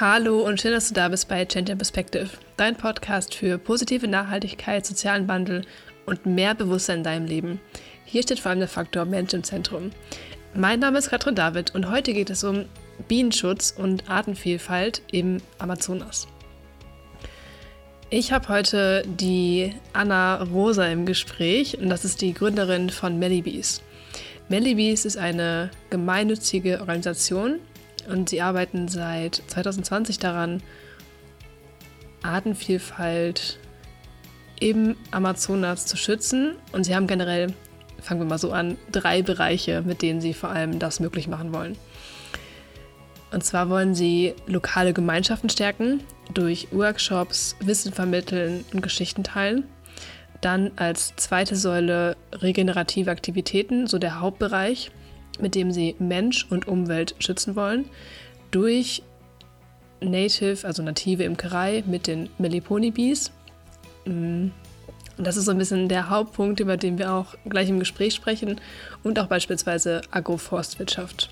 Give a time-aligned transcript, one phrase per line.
[0.00, 4.86] Hallo und schön, dass du da bist bei Change Perspective, dein Podcast für positive Nachhaltigkeit,
[4.86, 5.66] sozialen Wandel
[6.06, 7.60] und mehr Bewusstsein in deinem Leben.
[8.06, 9.90] Hier steht vor allem der Faktor Mensch im Zentrum.
[10.54, 12.64] Mein Name ist Katrin David und heute geht es um
[13.06, 16.26] Bienenschutz und Artenvielfalt im Amazonas.
[18.08, 23.82] Ich habe heute die Anna Rosa im Gespräch und das ist die Gründerin von Mellybees.
[24.48, 27.60] Mellybees ist eine gemeinnützige Organisation
[28.08, 30.62] und sie arbeiten seit 2020 daran,
[32.22, 33.58] Artenvielfalt
[34.60, 36.54] im Amazonas zu schützen.
[36.72, 37.52] Und sie haben generell,
[38.00, 41.52] fangen wir mal so an, drei Bereiche, mit denen sie vor allem das möglich machen
[41.52, 41.76] wollen.
[43.32, 46.00] Und zwar wollen sie lokale Gemeinschaften stärken
[46.32, 49.64] durch Workshops, Wissen vermitteln und Geschichten teilen.
[50.42, 54.90] Dann als zweite Säule regenerative Aktivitäten, so der Hauptbereich,
[55.40, 57.86] mit dem sie Mensch und Umwelt schützen wollen,
[58.50, 59.02] durch
[60.00, 63.30] Native, also native Imkerei mit den Meliponi Bees.
[64.04, 64.48] Mm.
[65.18, 68.14] Und das ist so ein bisschen der Hauptpunkt, über den wir auch gleich im Gespräch
[68.14, 68.60] sprechen
[69.02, 71.30] und auch beispielsweise Agroforstwirtschaft.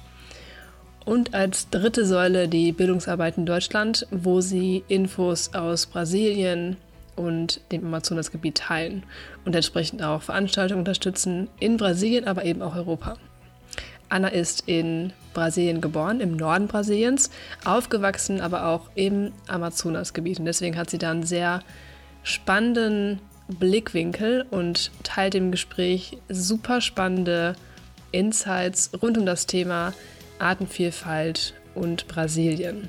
[1.07, 6.77] Und als dritte Säule die Bildungsarbeit in Deutschland, wo sie Infos aus Brasilien
[7.17, 9.03] und dem Amazonasgebiet teilen
[9.45, 13.17] und entsprechend auch Veranstaltungen unterstützen in Brasilien, aber eben auch Europa.
[14.11, 17.31] Anna ist in Brasilien geboren, im Norden Brasiliens,
[17.65, 20.41] aufgewachsen, aber auch im Amazonasgebiet.
[20.41, 21.63] Und deswegen hat sie da einen sehr
[22.23, 27.55] spannenden Blickwinkel und teilt im Gespräch super spannende
[28.13, 29.95] Insights rund um das Thema
[30.39, 32.89] Artenvielfalt und Brasilien.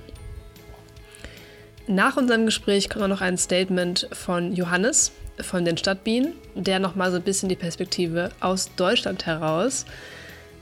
[1.88, 7.18] Nach unserem Gespräch kommt noch ein Statement von Johannes von den Stadtbienen, der nochmal so
[7.18, 9.86] ein bisschen die Perspektive aus Deutschland heraus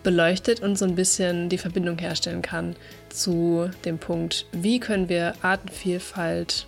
[0.03, 2.75] beleuchtet und so ein bisschen die Verbindung herstellen kann
[3.09, 6.67] zu dem Punkt, wie können wir Artenvielfalt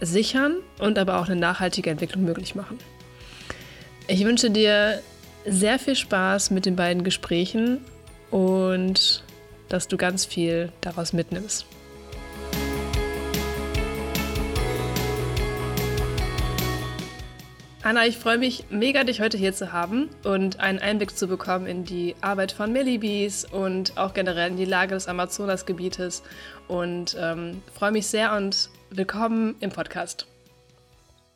[0.00, 2.78] sichern und aber auch eine nachhaltige Entwicklung möglich machen.
[4.06, 5.02] Ich wünsche dir
[5.46, 7.80] sehr viel Spaß mit den beiden Gesprächen
[8.30, 9.24] und
[9.68, 11.66] dass du ganz viel daraus mitnimmst.
[17.88, 21.66] Anna, ich freue mich mega, dich heute hier zu haben und einen Einblick zu bekommen
[21.66, 26.22] in die Arbeit von Millibees und auch generell in die Lage des Amazonasgebietes.
[26.68, 30.26] Und ähm, freue mich sehr und willkommen im Podcast.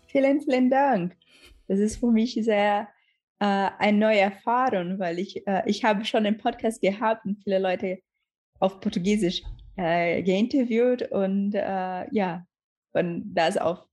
[0.08, 1.16] Vielen, vielen Dank.
[1.68, 2.86] Das ist für mich sehr
[3.38, 7.60] äh, eine neue Erfahrung, weil ich, äh, ich habe schon einen Podcast gehabt und viele
[7.60, 8.00] Leute
[8.60, 9.40] auf Portugiesisch
[9.78, 12.44] äh, geinterviewt und äh, ja,
[12.92, 13.86] und das auf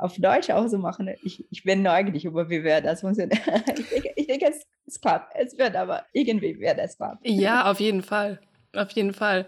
[0.00, 1.14] auf Deutsch auch so machen.
[1.22, 3.40] Ich, ich bin neugierig, über wie wir das funktioniert.
[3.78, 5.34] ich denke, ich denke es, es klappt.
[5.36, 7.18] Es wird aber irgendwie wird es klappen.
[7.24, 8.40] Ja, auf jeden Fall.
[8.74, 9.46] Auf jeden Fall.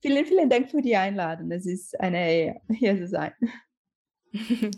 [0.00, 1.50] Vielen, vielen Dank für die Einladung.
[1.50, 3.32] Es ist eine Ehre, hier zu sein.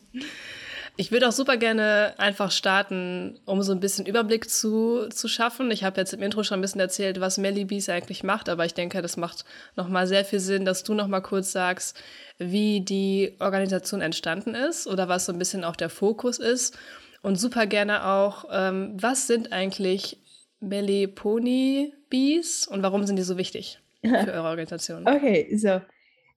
[0.97, 5.71] Ich würde auch super gerne einfach starten, um so ein bisschen Überblick zu, zu schaffen.
[5.71, 8.67] Ich habe jetzt im Intro schon ein bisschen erzählt, was Melly Bees eigentlich macht, aber
[8.67, 11.99] ich denke, das macht nochmal sehr viel Sinn, dass du nochmal kurz sagst,
[12.39, 16.77] wie die Organisation entstanden ist oder was so ein bisschen auch der Fokus ist.
[17.23, 20.19] Und super gerne auch, ähm, was sind eigentlich
[20.61, 25.09] Meliponi Bees und warum sind die so wichtig für eure Organisation?
[25.09, 25.81] Okay, so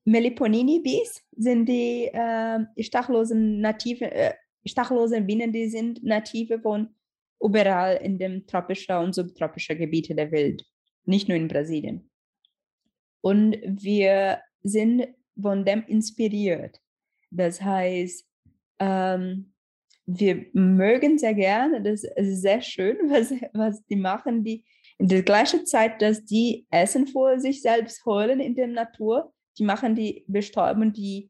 [0.05, 4.33] Meliponini Bees sind die äh, stachlosen nativen, äh,
[4.65, 6.89] stachellose Bienen, die sind native von
[7.41, 10.65] überall in den tropischen und subtropischen Gebieten der Welt,
[11.05, 12.09] nicht nur in Brasilien.
[13.21, 15.07] Und wir sind
[15.39, 16.79] von dem inspiriert.
[17.31, 18.25] Das heißt,
[18.79, 19.53] ähm,
[20.05, 24.63] wir mögen sehr gerne, das ist sehr schön, was, was die machen, die
[24.97, 29.63] in der gleichen Zeit, dass die Essen vor sich selbst holen in der Natur, die
[29.63, 31.29] machen die Bestäubung, die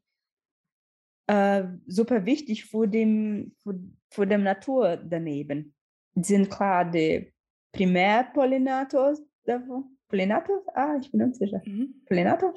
[1.26, 3.78] äh, super wichtig für, dem, für,
[4.10, 5.74] für dem Natur daneben.
[6.14, 7.32] Sind klar die
[7.72, 9.96] Primärpollinators davon.
[10.08, 10.62] Pollinator?
[10.74, 11.60] Ah, ich bin unsicher.
[11.64, 12.02] Mhm.
[12.06, 12.54] Pollinator?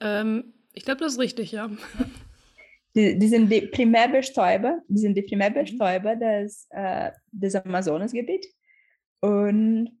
[0.00, 1.70] Ähm, ich glaube, das ist richtig, ja.
[2.94, 6.20] Die, die, sind die Primärbestäuber, die sind die Primärbestäuber mhm.
[6.20, 8.54] des, äh, des Amazonasgebiets.
[9.22, 9.98] Und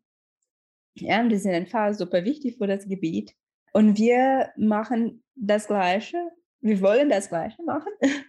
[0.96, 3.34] ja, die sind einfach super wichtig für das Gebiet.
[3.72, 6.18] Und wir machen das Gleiche
[6.62, 7.92] wir wollen das Gleiche machen.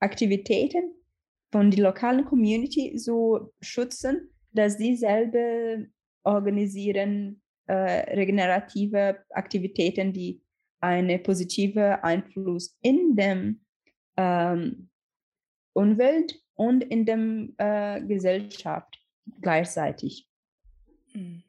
[0.00, 0.94] Aktivitäten
[1.52, 5.84] von der lokalen Community so schützen, dass sie selber
[6.24, 10.42] organisieren äh, regenerative Aktivitäten, die
[10.80, 13.60] einen positiven Einfluss in dem
[14.16, 14.90] ähm,
[15.72, 18.98] Umwelt und in der äh, Gesellschaft
[19.40, 20.28] gleichzeitig.
[21.12, 21.42] Mhm.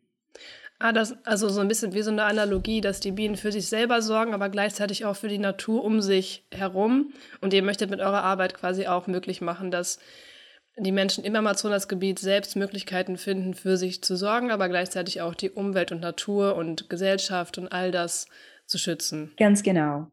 [0.80, 3.68] Ah, das, also so ein bisschen wie so eine Analogie, dass die Bienen für sich
[3.68, 7.14] selber sorgen, aber gleichzeitig auch für die Natur um sich herum.
[7.42, 9.98] Und ihr möchtet mit eurer Arbeit quasi auch möglich machen, dass
[10.78, 15.50] die Menschen im Amazonasgebiet selbst Möglichkeiten finden, für sich zu sorgen, aber gleichzeitig auch die
[15.50, 18.28] Umwelt und Natur und Gesellschaft und all das
[18.68, 19.34] zu schützen.
[19.38, 20.12] Ganz genau.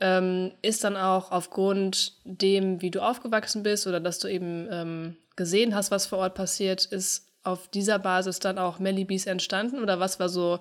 [0.00, 5.16] Ähm, ist dann auch aufgrund dem, wie du aufgewachsen bist oder dass du eben ähm,
[5.36, 10.00] gesehen hast, was vor Ort passiert, ist auf dieser Basis dann auch Mellybees entstanden oder
[10.00, 10.60] was war so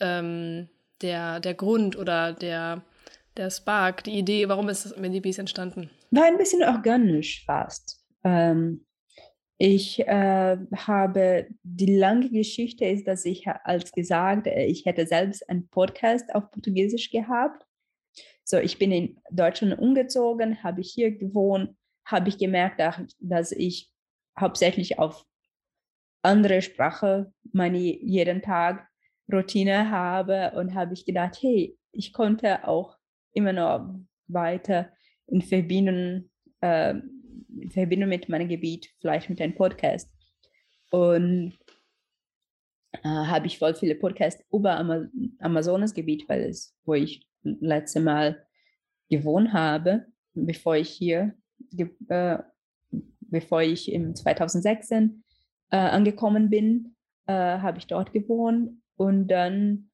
[0.00, 0.68] ähm,
[1.02, 2.82] der, der Grund oder der,
[3.36, 5.90] der Spark, die Idee, warum ist Mellybees entstanden?
[6.10, 8.04] War ein bisschen organisch fast.
[8.24, 8.84] Ähm,
[9.58, 15.48] ich äh, habe die lange Geschichte ist, dass ich als gesagt, äh, ich hätte selbst
[15.48, 17.64] einen Podcast auf Portugiesisch gehabt.
[18.44, 22.82] So, ich bin in Deutschland umgezogen, habe ich hier gewohnt, habe ich gemerkt,
[23.20, 23.90] dass ich
[24.38, 25.24] hauptsächlich auf
[26.22, 28.88] andere Sprache meine jeden Tag
[29.32, 32.96] Routine habe und habe ich gedacht, hey, ich konnte auch
[33.32, 33.94] immer noch
[34.28, 34.90] weiter
[35.26, 36.30] in Verbindung
[36.60, 36.94] äh,
[37.60, 40.10] in Verbindung mit meinem Gebiet, vielleicht mit einem Podcast.
[40.90, 41.58] Und
[42.92, 45.08] äh, habe ich voll viele Podcasts über Ama
[45.38, 48.46] Amazonasgebiet, weil es, wo ich letzte Mal
[49.08, 51.34] gewohnt habe, bevor ich hier,
[52.08, 52.38] äh,
[53.20, 55.24] bevor ich im 2016
[55.72, 56.94] äh, angekommen bin,
[57.26, 58.80] äh, habe ich dort gewohnt.
[58.96, 59.90] Und dann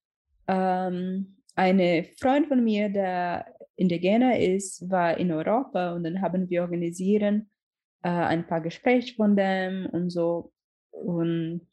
[0.48, 6.62] ähm, eine Freund von mir, der Indigener ist, war in Europa und dann haben wir
[6.62, 7.48] organisieren
[8.02, 10.52] äh, ein paar Gespräche von dem und so.
[10.90, 11.66] Und,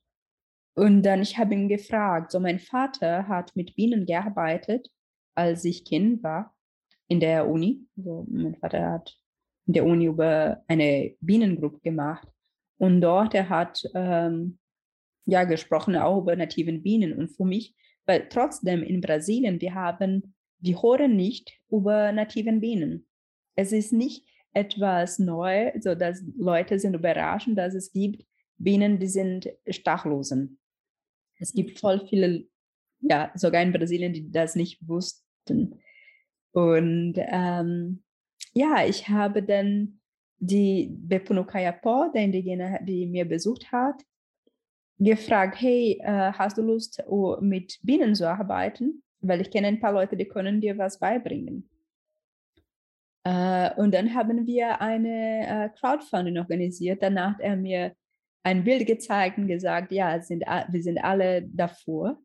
[0.76, 4.88] und dann ich habe ihn gefragt, so mein Vater hat mit Bienen gearbeitet,
[5.34, 6.56] als ich Kind war
[7.08, 7.88] in der Uni.
[7.98, 9.18] Also mein Vater hat
[9.66, 12.28] in der Uni über eine Bienengruppe gemacht
[12.78, 14.60] und dort er hat ähm,
[15.26, 17.76] ja gesprochen auch über nativen Bienen und für mich,
[18.06, 23.08] weil trotzdem in Brasilien wir haben die hören nicht über nativen Bienen.
[23.56, 28.26] Es ist nicht etwas neu, so dass Leute sind überrascht, dass es gibt
[28.58, 30.60] Bienen, die sind stachlosen.
[31.38, 32.46] Es gibt voll viele,
[33.02, 35.82] ja, sogar in Brasilien, die das nicht wussten.
[36.52, 38.04] Und ähm,
[38.54, 40.00] ja, ich habe dann
[40.46, 44.02] die Bepunukayapo, der Indigene, die mir besucht hat,
[44.98, 47.04] gefragt, hey, äh, hast du Lust,
[47.42, 49.04] mit Bienen zu arbeiten?
[49.28, 51.70] weil ich kenne ein paar Leute, die können dir was beibringen.
[53.24, 57.02] Äh, und dann haben wir eine äh, Crowdfunding organisiert.
[57.02, 57.94] Danach hat er mir
[58.44, 62.20] ein Bild gezeigt und gesagt, ja, sind, wir sind alle davor.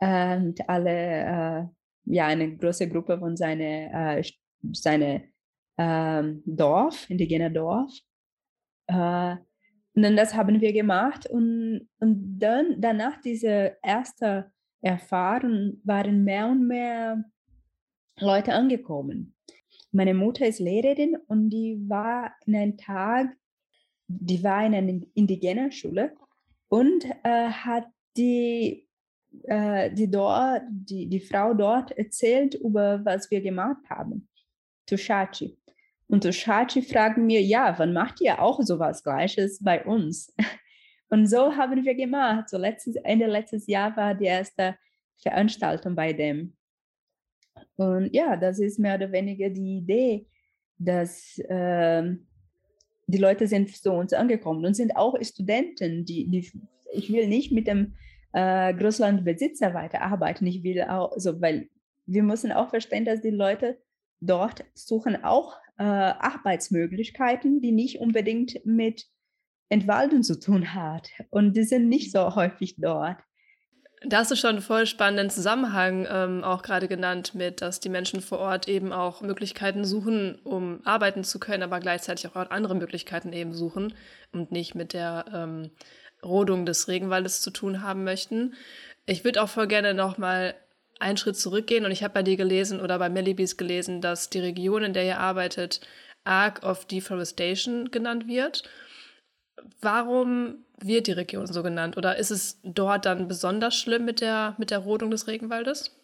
[0.00, 1.64] Und alle, äh,
[2.06, 4.22] ja, eine große Gruppe von seinem äh,
[4.72, 5.28] seine,
[5.78, 7.92] ähm, Dorf, indigener Dorf.
[8.86, 9.36] Äh,
[9.94, 14.50] und dann das haben wir gemacht und, und dann danach diese erste
[14.80, 17.24] erfahren, waren mehr und mehr
[18.18, 19.34] Leute angekommen.
[19.92, 23.36] Meine Mutter ist Lehrerin und die war in einem Tag,
[24.08, 26.14] die war in einer indigenen Schule
[26.68, 27.86] und äh, hat
[28.16, 28.88] die,
[29.44, 34.28] äh, die, dort, die, die Frau dort erzählt über was wir gemacht haben.
[34.86, 35.56] Tushachi.
[36.06, 40.32] Und Tushachi fragt mir, ja, wann macht ihr auch sowas Gleiches bei uns?
[41.08, 42.48] Und so haben wir gemacht.
[42.48, 44.76] So letztes, Ende letztes Jahr war die erste
[45.16, 46.56] Veranstaltung bei dem.
[47.76, 50.26] Und ja, das ist mehr oder weniger die Idee,
[50.78, 52.02] dass äh,
[53.06, 56.50] die Leute sind zu uns angekommen und sind auch Studenten, die, die
[56.92, 57.94] ich will nicht mit dem
[58.32, 60.46] äh, Großlandbesitzer weiterarbeiten.
[60.46, 61.68] Ich will auch, so, weil
[62.06, 63.78] wir müssen auch verstehen, dass die Leute
[64.20, 69.06] dort suchen auch äh, Arbeitsmöglichkeiten, die nicht unbedingt mit
[69.68, 71.08] Entwaldung zu tun hat.
[71.30, 73.18] Und die sind nicht so häufig dort.
[74.06, 77.88] Da hast du schon einen voll spannenden Zusammenhang ähm, auch gerade genannt mit, dass die
[77.88, 82.74] Menschen vor Ort eben auch Möglichkeiten suchen, um arbeiten zu können, aber gleichzeitig auch andere
[82.74, 83.94] Möglichkeiten eben suchen
[84.32, 85.70] und nicht mit der ähm,
[86.22, 88.54] Rodung des Regenwaldes zu tun haben möchten.
[89.06, 90.54] Ich würde auch voll gerne noch mal
[91.04, 94.40] einen Schritt zurückgehen und ich habe bei dir gelesen oder bei Melibis gelesen, dass die
[94.40, 95.80] Region, in der ihr arbeitet,
[96.24, 98.64] Arc of Deforestation genannt wird.
[99.80, 101.96] Warum wird die Region so genannt?
[101.96, 105.94] Oder ist es dort dann besonders schlimm mit der, mit der Rodung des Regenwaldes?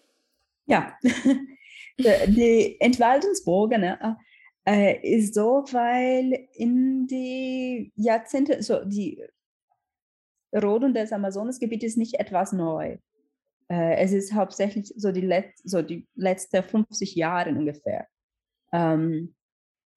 [0.66, 0.94] Ja,
[1.98, 4.18] die Entwaldungsburg ne,
[4.66, 9.24] äh, ist so, weil in die Jahrzehnte, so die
[10.54, 12.98] Rodung des Amazonasgebietes ist nicht etwas neu.
[13.70, 18.06] Äh, es ist hauptsächlich so die, Let so die letzten 50 Jahre ungefähr.
[18.72, 19.34] Ähm,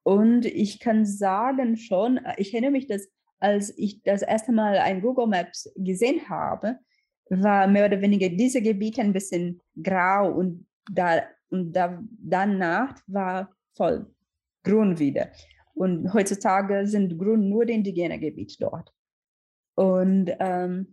[0.04, 3.08] und ich kann sagen schon, ich erinnere mich, dass
[3.40, 6.78] als ich das erste Mal ein Google Maps gesehen habe,
[7.30, 13.54] war mehr oder weniger diese Gebiete ein bisschen grau und, da, und da, danach war
[13.76, 14.06] voll
[14.64, 15.30] grün wieder.
[15.74, 18.94] Und heutzutage sind grün nur die indigenen Gebiete dort.
[19.76, 20.93] Und ähm,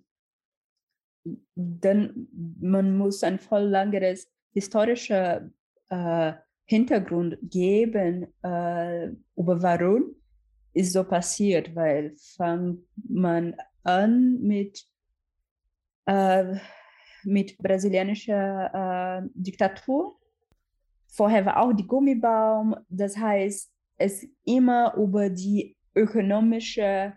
[1.55, 2.29] dann
[2.61, 5.43] man muss ein voll langes historisches
[5.89, 6.33] äh,
[6.65, 10.15] Hintergrund geben äh, über warum
[10.73, 14.85] ist so passiert, weil fängt man an mit
[16.07, 16.57] äh,
[17.25, 20.17] mit brasilianischer äh, Diktatur.
[21.09, 22.77] Vorher war auch die Gummibaum.
[22.89, 27.13] Das heißt, es immer über die ökonomische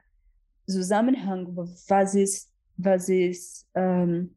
[0.67, 4.35] Zusammenhang, was ist, was ist, ähm,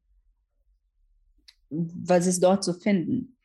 [1.71, 3.37] was ist dort zu finden.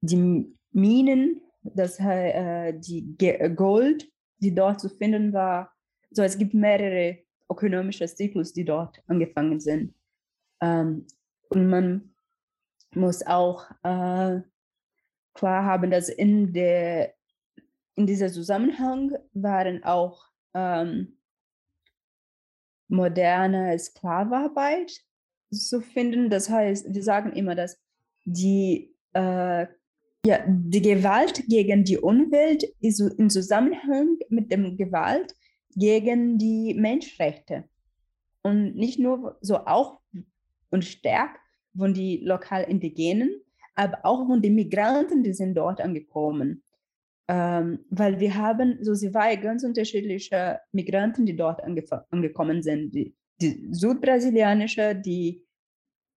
[0.00, 3.16] Die Minen, das äh, die
[3.54, 5.72] Gold, die dort zu finden war.
[6.10, 7.18] So, es gibt mehrere
[7.50, 9.94] ökonomische Zyklus, die dort angefangen sind.
[10.60, 11.06] Ähm,
[11.48, 12.14] und man
[12.94, 14.40] muss auch äh,
[15.34, 17.14] klar haben, dass in, der,
[17.94, 21.15] in dieser Zusammenhang waren auch ähm,
[22.88, 24.92] moderne Sklavenarbeit
[25.50, 26.30] zu finden.
[26.30, 27.78] Das heißt, wir sagen immer, dass
[28.24, 29.66] die, äh,
[30.26, 35.34] ja, die Gewalt gegen die Umwelt ist in Zusammenhang mit dem Gewalt
[35.76, 37.64] gegen die Menschenrechte.
[38.42, 40.00] Und nicht nur so auch
[40.70, 41.38] und stärkt
[41.76, 43.30] von den lokal Indigenen,
[43.74, 46.62] aber auch von den Migranten, die sind dort angekommen.
[47.28, 52.94] Ähm, weil wir haben so zwei ganz unterschiedliche Migranten, die dort angekommen sind.
[52.94, 55.44] Die, die südbrasilianische, die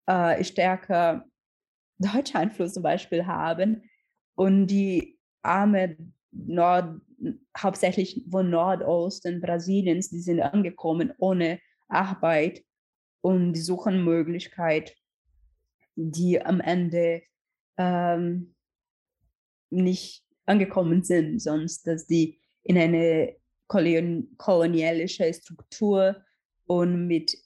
[0.06, 1.24] äh, stärker
[1.98, 3.82] deutsche Einfluss zum Beispiel haben
[4.36, 5.96] und die arme
[6.30, 7.00] Nord,
[7.58, 12.64] hauptsächlich von Nordosten Brasiliens, die sind angekommen ohne Arbeit
[13.20, 14.96] und die suchen Möglichkeit,
[15.96, 17.22] die am Ende
[17.76, 18.54] ähm,
[19.70, 23.36] nicht angekommen sind, sonst dass die in eine
[23.68, 26.16] kolon kolonialische Struktur
[26.66, 27.36] und mit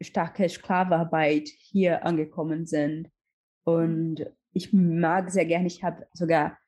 [0.00, 3.10] starker Sklavenarbeit hier angekommen sind.
[3.64, 6.58] Und ich mag sehr gerne, ich habe sogar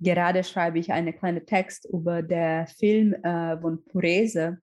[0.00, 4.58] gerade schreibe ich einen kleinen Text über den Film äh, von Purese.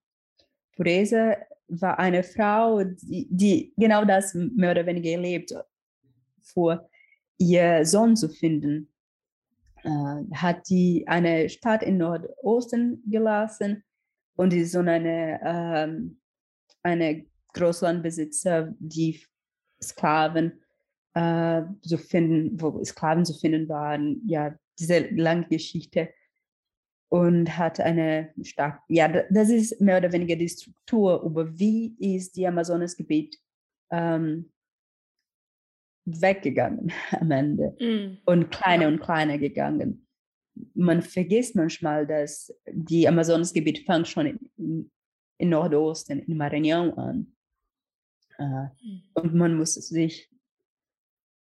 [0.76, 1.38] Purese
[1.68, 5.54] war eine Frau, die, die, genau das mehr oder weniger erlebt,
[6.42, 6.90] vor
[7.38, 8.93] ihr Sohn zu finden.
[9.84, 13.84] Äh, hat die eine Stadt in Nordosten gelassen
[14.38, 16.22] und die Sohn eine, ähm,
[16.84, 19.22] eine Großlandbesitzer, die
[19.82, 20.64] Sklaven
[21.14, 26.10] äh, zu finden, wo Sklaven zu finden waren, ja, diese lange Geschichte
[27.10, 32.38] und hat eine stark, ja, das ist mehr oder weniger die Struktur über wie ist
[32.38, 33.38] die Amazonasgebiet
[33.92, 34.53] ähm,
[36.06, 38.20] weggegangen am Ende mm.
[38.26, 38.88] und kleiner ja.
[38.90, 40.08] und kleiner gegangen.
[40.76, 44.92] Man vergisst manchmal, dass die Amazonasgebiet fängt schon in,
[45.38, 47.36] in Nordosten, in Maranhão an.
[48.38, 49.02] Äh, mm.
[49.14, 50.30] Und man muss sich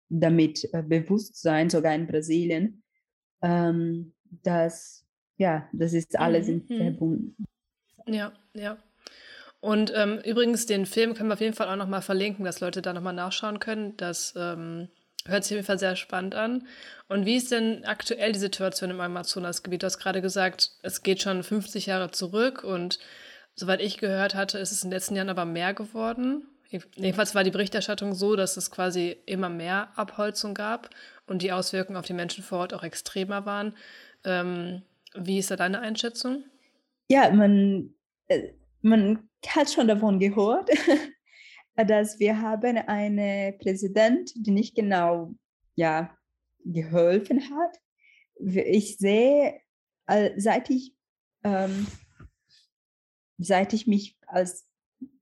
[0.09, 2.83] damit äh, bewusst sein, sogar in Brasilien,
[3.41, 5.05] ähm, dass
[5.37, 6.65] ja, das ist alles mhm.
[6.67, 7.45] verbunden.
[8.07, 8.77] Ja, ja.
[9.65, 12.83] Und ähm, übrigens, den Film können wir auf jeden Fall auch nochmal verlinken, dass Leute
[12.83, 13.97] da nochmal nachschauen können.
[13.97, 14.89] Das ähm,
[15.25, 16.67] hört sich auf jeden Fall sehr spannend an.
[17.07, 19.81] Und wie ist denn aktuell die Situation im Amazonasgebiet?
[19.81, 22.99] Du hast gerade gesagt, es geht schon 50 Jahre zurück und
[23.55, 26.45] soweit ich gehört hatte, ist es in den letzten Jahren aber mehr geworden.
[26.69, 30.91] Jedenfalls war die Berichterstattung so, dass es quasi immer mehr Abholzung gab
[31.25, 33.73] und die Auswirkungen auf die Menschen vor Ort auch extremer waren.
[34.25, 34.83] Ähm,
[35.15, 36.43] wie ist da deine Einschätzung?
[37.09, 37.95] Ja, man,
[38.27, 38.49] äh,
[38.85, 40.69] man hat schon davon gehört,
[41.75, 45.33] dass wir haben eine Präsident, die nicht genau
[45.75, 46.15] ja,
[46.63, 47.77] geholfen hat.
[48.39, 49.59] Ich sehe,
[50.37, 50.93] seit ich,
[51.43, 51.87] ähm,
[53.37, 54.67] seit ich mich als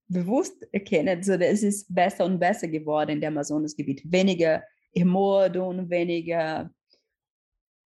[0.07, 4.03] bewusst erkenne, so es ist besser und besser geworden in dem Amazonasgebiet.
[4.11, 6.69] Weniger Ermordung, weniger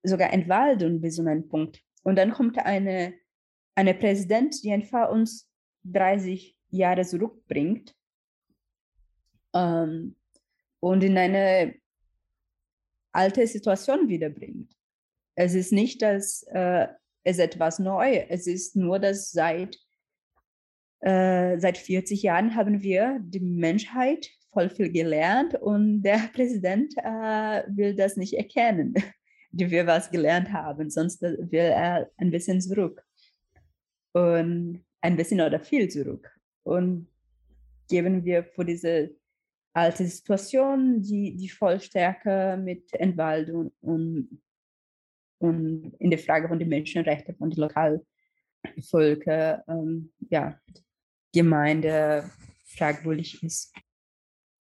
[0.05, 1.81] sogar Entwaldung bis zu einem Punkt.
[2.05, 3.15] Und dann kommt eine,
[3.75, 5.52] eine Präsident, die einfach uns
[5.85, 7.95] 30 Jahre zurückbringt
[9.55, 10.17] ähm,
[10.81, 11.75] und in eine
[13.13, 14.73] alte Situation wiederbringt.
[15.35, 16.89] Es ist nicht, dass äh,
[17.25, 19.79] es etwas Neues es ist nur, dass seit,
[21.01, 27.63] äh, seit 40 Jahren haben wir die Menschheit voll viel gelernt und der Präsident äh,
[27.69, 28.95] will das nicht erkennen
[29.53, 33.05] die wir was gelernt haben, sonst will er ein bisschen zurück.
[34.13, 36.31] Und ein bisschen oder viel zurück.
[36.63, 37.09] Und
[37.89, 39.15] geben wir für diese
[39.75, 44.41] alte Situation, die, die voll stärker mit Entwaldung und,
[45.39, 50.59] und in der Frage von den Menschenrechten von den Lokalvölkern, ähm, ja,
[51.35, 52.31] Gemeinde
[52.65, 53.75] fragwürdig ist.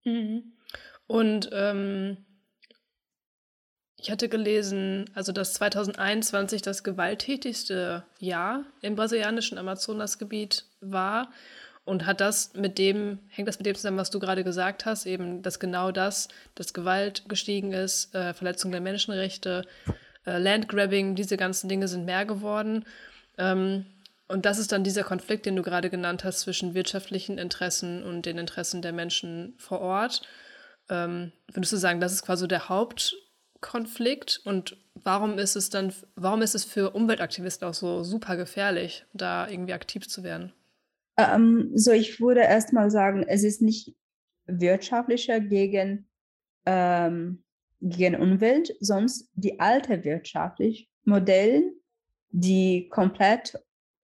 [0.04, 0.52] Mhm.
[1.06, 2.26] Und ähm,
[4.06, 11.32] ich hatte gelesen, also dass 2021 das gewalttätigste Jahr im brasilianischen Amazonasgebiet war.
[11.84, 15.06] Und hat das mit dem, hängt das mit dem zusammen, was du gerade gesagt hast,
[15.06, 19.64] eben, dass genau das, dass Gewalt gestiegen ist, äh, Verletzung der Menschenrechte,
[20.24, 22.84] äh, Landgrabbing, diese ganzen Dinge sind mehr geworden.
[23.38, 23.86] Ähm,
[24.28, 28.24] und das ist dann dieser Konflikt, den du gerade genannt hast, zwischen wirtschaftlichen Interessen und
[28.24, 30.22] den Interessen der Menschen vor Ort.
[30.88, 32.68] Ähm, würdest du sagen, das ist quasi der
[33.66, 34.40] Hauptkonflikt?
[34.44, 39.48] Und warum ist es dann, warum ist es für Umweltaktivisten auch so super gefährlich, da
[39.48, 40.52] irgendwie aktiv zu werden?
[41.16, 43.94] Ähm, so, ich würde erstmal sagen, es ist nicht
[44.46, 46.08] wirtschaftlicher gegen,
[46.66, 47.42] ähm,
[47.80, 51.72] gegen Umwelt, sonst die alte wirtschaftliche Modelle,
[52.30, 53.58] die komplett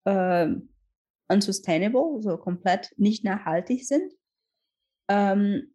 [0.04, 0.48] äh,
[1.28, 4.12] unsustainable, so komplett nicht nachhaltig sind.
[5.08, 5.74] Ähm,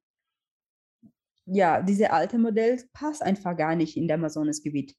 [1.47, 4.95] ja, diese alte Modell passt einfach gar nicht in das Amazonasgebiet.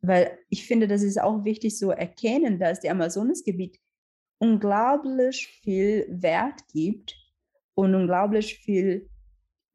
[0.00, 3.78] Weil ich finde, das ist auch wichtig zu erkennen, dass das Amazonasgebiet
[4.38, 7.16] unglaublich viel Wert gibt
[7.74, 9.08] und unglaublich viel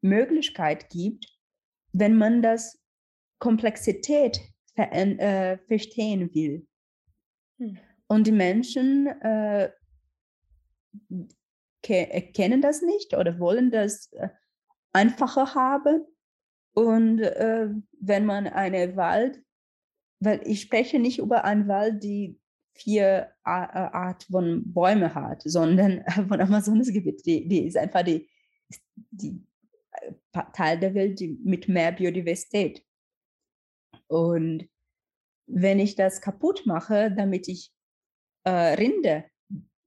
[0.02, 1.26] Möglichkeit gibt,
[1.92, 2.78] wenn man das
[3.38, 4.40] Komplexität
[4.74, 6.66] ver äh, verstehen will.
[7.58, 7.78] Hm.
[8.06, 9.70] Und die Menschen äh,
[11.82, 14.28] erkennen das nicht oder wollen das äh,
[14.92, 16.06] einfacher haben.
[16.78, 19.42] Und äh, wenn man eine Wald,
[20.20, 22.38] weil ich spreche nicht über einen Wald, die
[22.76, 27.26] vier äh, Art von Bäume hat, sondern von Amazonasgebiet.
[27.26, 28.30] Die, die ist einfach die,
[29.10, 29.44] die
[29.90, 30.12] äh,
[30.52, 32.84] Teil der Welt die, mit mehr Biodiversität.
[34.06, 34.68] Und
[35.48, 37.72] wenn ich das kaputt mache, damit ich
[38.44, 39.24] äh, Rinde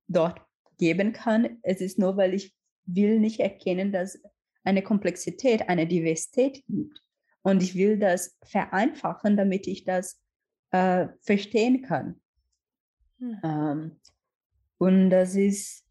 [0.10, 0.42] dort
[0.78, 2.54] geben kann, es ist nur, weil ich
[2.86, 4.22] will nicht erkennen, dass
[4.64, 7.02] eine Komplexität, eine Diversität gibt.
[7.44, 10.22] Und ich will das vereinfachen, damit ich das
[10.72, 12.22] äh, verstehen kann.
[13.18, 13.40] Mhm.
[13.44, 14.00] Ähm,
[14.78, 15.86] und das ist,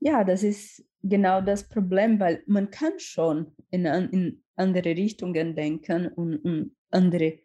[0.00, 6.08] ja, das ist genau das Problem, weil man kann schon in, in andere Richtungen denken
[6.08, 7.38] und, und andere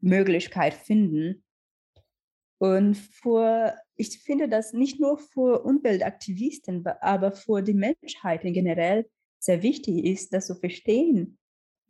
[0.00, 1.44] Möglichkeiten finden.
[2.58, 9.08] Und für, ich finde das nicht nur für Umweltaktivisten, aber für die Menschheit in generell
[9.38, 11.38] sehr wichtig ist, das zu verstehen,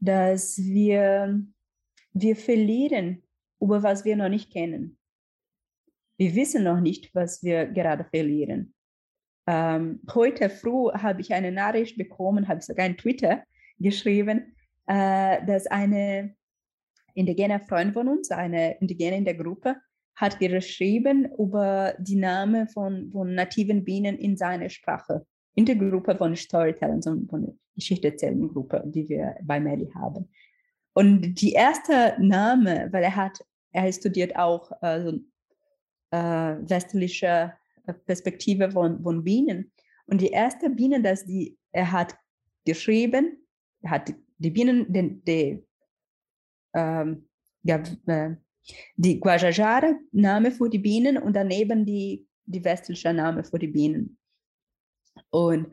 [0.00, 1.42] dass wir,
[2.12, 3.22] wir verlieren
[3.60, 4.98] über was wir noch nicht kennen
[6.18, 8.74] wir wissen noch nicht, was wir gerade verlieren.
[9.46, 13.44] Ähm, heute früh habe ich eine Nachricht bekommen, habe sogar in Twitter
[13.78, 14.56] geschrieben,
[14.86, 16.34] äh, dass eine
[17.14, 19.76] indigene Freund von uns, eine Indigene in der Gruppe,
[20.16, 25.24] hat geschrieben über die Namen von, von nativen Bienen in seiner Sprache,
[25.58, 30.28] in der Gruppe von Storytellern, so von der Geschichtserzählenden Gruppe, die wir bei Melly haben.
[30.92, 35.18] Und die erste Name, weil er hat, er studiert auch also
[36.12, 36.18] äh,
[36.70, 37.54] westliche
[37.88, 39.72] äh, Perspektive von, von Bienen.
[40.06, 42.16] Und die erste Biene, dass die, er hat
[42.64, 43.44] geschrieben,
[43.82, 45.60] er hat die Bienen, den, die,
[46.72, 47.26] ähm,
[47.66, 48.30] äh,
[48.96, 54.17] die Guajajara Name für die Bienen und daneben die, die westliche Name für die Bienen.
[55.30, 55.72] Und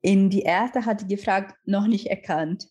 [0.00, 2.68] in die erste hat die gefragt, noch nicht erkannt.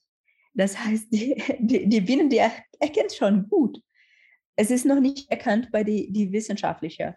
[0.54, 3.82] Das heißt, die, die, die Bienen, die er, erkennt schon gut
[4.58, 7.16] es ist noch nicht erkannt bei die, die Wissenschaftler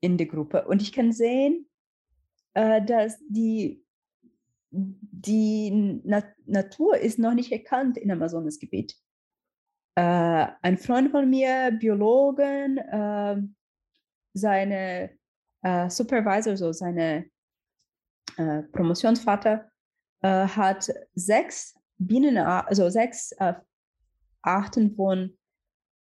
[0.00, 0.66] in der Gruppe.
[0.66, 1.68] Und ich kann sehen,
[2.54, 3.84] äh, dass die,
[4.70, 8.96] die Na Natur ist noch nicht erkannt im Amazonasgebiet.
[9.94, 13.42] Äh, ein Freund von mir, Biologen, äh,
[14.32, 15.10] seine
[15.62, 17.29] äh, Supervisor, so seine
[18.36, 19.70] äh, Promotionsvater,
[20.22, 23.54] äh, hat sechs Bienen, also sechs äh,
[24.42, 25.36] Arten von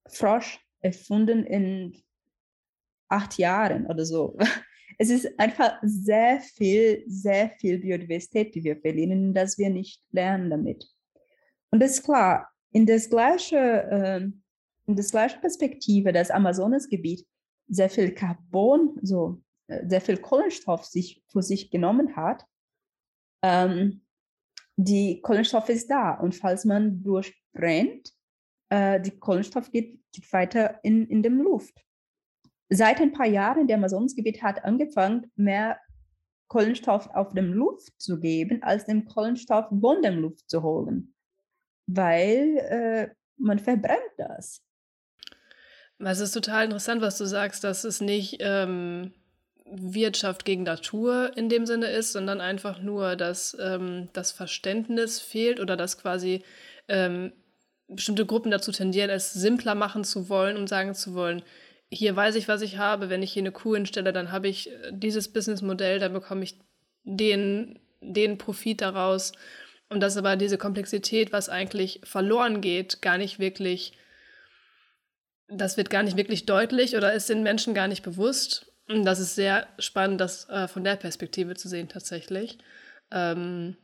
[0.08, 2.02] Frosch erfunden in
[3.10, 4.38] acht Jahren oder so.
[5.02, 10.50] Es ist einfach sehr viel, sehr viel Biodiversität, die wir verlieren, dass wir nicht lernen
[10.50, 10.86] damit.
[11.72, 14.30] Und das ist klar, in das gleiche, äh,
[14.88, 17.26] in das gleiche Perspektive, das Amazonasgebiet
[17.70, 19.49] sehr viel Carbon, so äh,
[19.88, 22.46] sehr viel Kohlenstoff sich für sich genommen hat,
[23.44, 24.02] ähm,
[24.76, 26.14] die Kohlenstoff ist da.
[26.14, 28.14] Und falls man durchbrennt,
[28.70, 31.86] äh, die Kohlenstoff geht, geht weiter in, in der Luft.
[32.70, 35.80] Seit ein paar Jahren, der Amazonasgebiet hat angefangen, mehr
[36.48, 41.14] Kohlenstoff auf dem Luft zu geben, als den Kohlenstoff von der Luft zu holen,
[41.88, 44.64] weil äh, man verbrennt das.
[46.00, 49.14] Es ist total interessant, was du sagst, dass es nicht ähm,
[49.72, 55.60] Wirtschaft gegen Natur in dem Sinne ist, sondern einfach nur, dass ähm, das Verständnis fehlt
[55.60, 56.44] oder dass quasi
[56.88, 57.32] ähm,
[57.88, 61.44] bestimmte Gruppen dazu tendieren, es simpler machen zu wollen und sagen zu wollen,
[61.92, 64.70] hier weiß ich, was ich habe, wenn ich hier eine Kuh hinstelle, dann habe ich
[64.70, 66.60] äh, dieses Businessmodell, dann bekomme ich
[67.04, 69.32] den, den Profit daraus.
[69.90, 73.94] Und dass aber diese Komplexität, was eigentlich verloren geht, gar nicht wirklich,
[75.48, 78.69] das wird gar nicht wirklich deutlich oder ist den Menschen gar nicht bewusst.
[78.90, 82.58] Das ist sehr spannend, das äh, von der Perspektive zu sehen tatsächlich.
[83.12, 83.78] Ähm,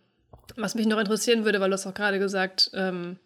[0.55, 3.17] was mich noch interessieren würde, weil du hast auch gerade gesagt, ähm,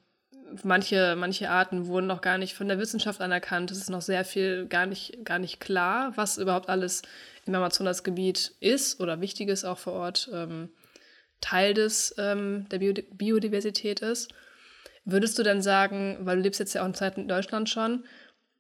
[0.63, 3.71] manche, manche Arten wurden noch gar nicht von der Wissenschaft anerkannt.
[3.71, 7.01] Es ist noch sehr viel gar nicht, gar nicht klar, was überhaupt alles
[7.45, 10.69] im Amazonasgebiet ist oder wichtig ist auch vor Ort, ähm,
[11.39, 14.33] Teil des, ähm, der Bio Biodiversität ist.
[15.05, 18.03] Würdest du denn sagen, weil du lebst jetzt ja auch in Zeit in Deutschland schon,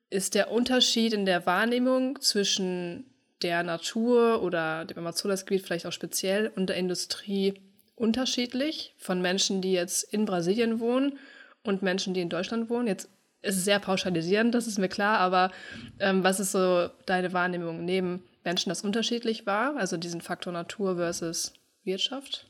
[0.09, 3.05] ist der Unterschied in der Wahrnehmung zwischen
[3.41, 7.61] der Natur oder dem Amazonasgebiet vielleicht auch speziell und der Industrie
[7.95, 11.19] unterschiedlich von Menschen, die jetzt in Brasilien wohnen
[11.63, 12.87] und Menschen, die in Deutschland wohnen.
[12.87, 13.09] Jetzt
[13.41, 15.51] ist es sehr pauschalisierend, das ist mir klar, aber
[15.99, 17.85] ähm, was ist so deine Wahrnehmung?
[17.85, 19.75] Nehmen Menschen das unterschiedlich wahr?
[19.77, 22.49] Also diesen Faktor Natur versus Wirtschaft?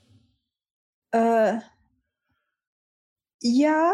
[1.11, 1.59] Äh,
[3.41, 3.91] ja,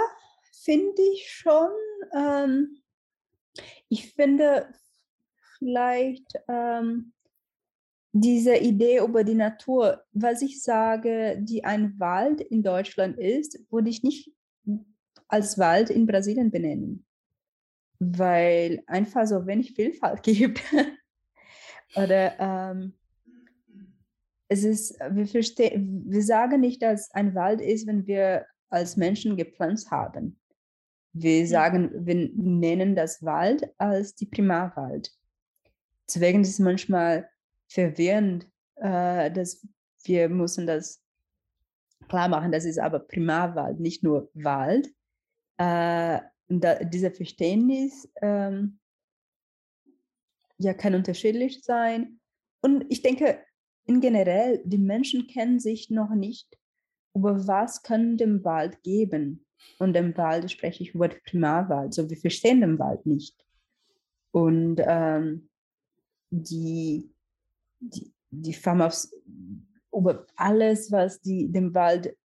[0.63, 1.71] finde ich schon.
[2.13, 2.81] Ähm,
[3.89, 4.67] ich finde
[5.59, 7.13] vielleicht ähm,
[8.11, 13.89] diese Idee über die Natur, was ich sage, die ein Wald in Deutschland ist, würde
[13.89, 14.31] ich nicht
[15.27, 17.05] als Wald in Brasilien benennen,
[17.99, 20.61] weil einfach so wenig Vielfalt gibt.
[21.95, 22.93] Oder ähm,
[24.47, 29.35] es ist, wir, verstehen, wir sagen nicht, dass ein Wald ist, wenn wir als Menschen
[29.35, 30.39] gepflanzt haben.
[31.17, 35.11] Wir sagen, wir nennen das Wald als die Primarwald.
[36.07, 37.29] Deswegen ist es manchmal
[37.67, 39.65] verwirrend, äh, dass
[40.03, 41.01] wir müssen das
[42.09, 44.87] klar machen, das ist aber Primarwald, nicht nur Wald.
[45.57, 48.79] Äh, da, dieser Verständnis ähm,
[50.57, 52.19] ja, kann unterschiedlich sein.
[52.61, 53.39] Und ich denke,
[53.85, 56.57] in generell, die Menschen kennen sich noch nicht
[57.15, 59.44] über was kann dem Wald geben.
[59.79, 61.93] Und dem Wald spreche ich über den Primarwald.
[61.93, 63.35] So, wir verstehen den Wald nicht.
[64.31, 65.49] Und ähm,
[66.29, 67.11] die,
[67.79, 69.11] die, die Farmers
[69.91, 72.17] über alles, was die, dem Wald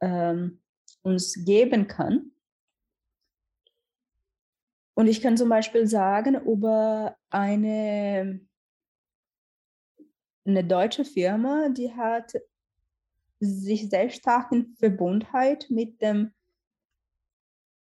[0.00, 0.60] ähm,
[1.02, 2.32] uns geben kann.
[4.94, 8.40] Und ich kann zum Beispiel sagen, über eine,
[10.44, 12.34] eine deutsche Firma, die hat
[13.38, 16.32] sich sehr stark in Verbundenheit mit dem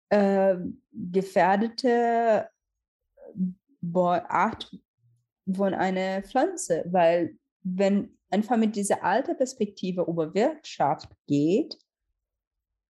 [0.09, 0.55] äh,
[0.91, 2.49] gefährdete
[3.93, 4.75] Art
[5.53, 11.77] von einer Pflanze, weil wenn einfach mit dieser alten Perspektive über Wirtschaft geht,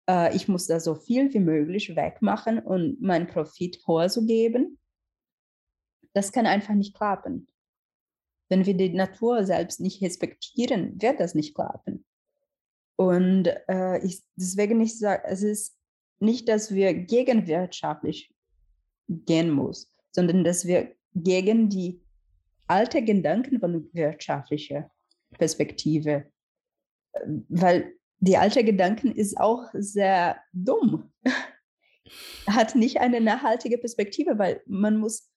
[0.09, 4.79] äh, ich muss da so viel wie möglich wegmachen und meinen Profit höher zu geben,
[6.13, 7.47] das kann einfach nicht klappen.
[8.49, 12.05] Wenn wir die Natur selbst nicht respektieren, wird das nicht klappen.
[12.95, 15.75] Und äh, ich, deswegen ich sage, es ist
[16.23, 18.33] nicht, dass wir gegen wirtschaftlich
[19.07, 22.01] gehen muss, sondern dass wir gegen die
[22.67, 24.89] alte Gedanken von wirtschaftlicher
[25.37, 26.31] Perspektive,
[27.49, 31.11] weil die alte Gedanken ist auch sehr dumm,
[32.47, 35.29] hat nicht eine nachhaltige Perspektive, weil man muss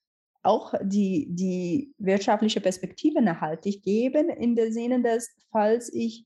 [0.42, 6.24] auch die, die wirtschaftliche Perspektive nachhaltig geben, in der Sinne, dass falls ich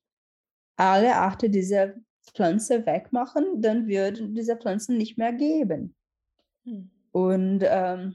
[0.77, 5.95] alle Achte dieser Pflanze wegmachen, dann würden diese Pflanzen nicht mehr geben.
[6.65, 6.91] Hm.
[7.13, 8.15] Und ähm,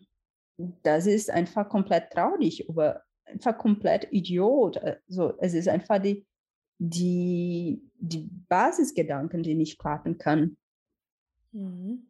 [0.83, 4.77] das ist einfach komplett traurig, aber einfach komplett Idiot.
[4.77, 6.25] Also es ist einfach die,
[6.77, 10.57] die, die Basisgedanken, die nicht klappen kann.
[11.51, 12.05] Mhm.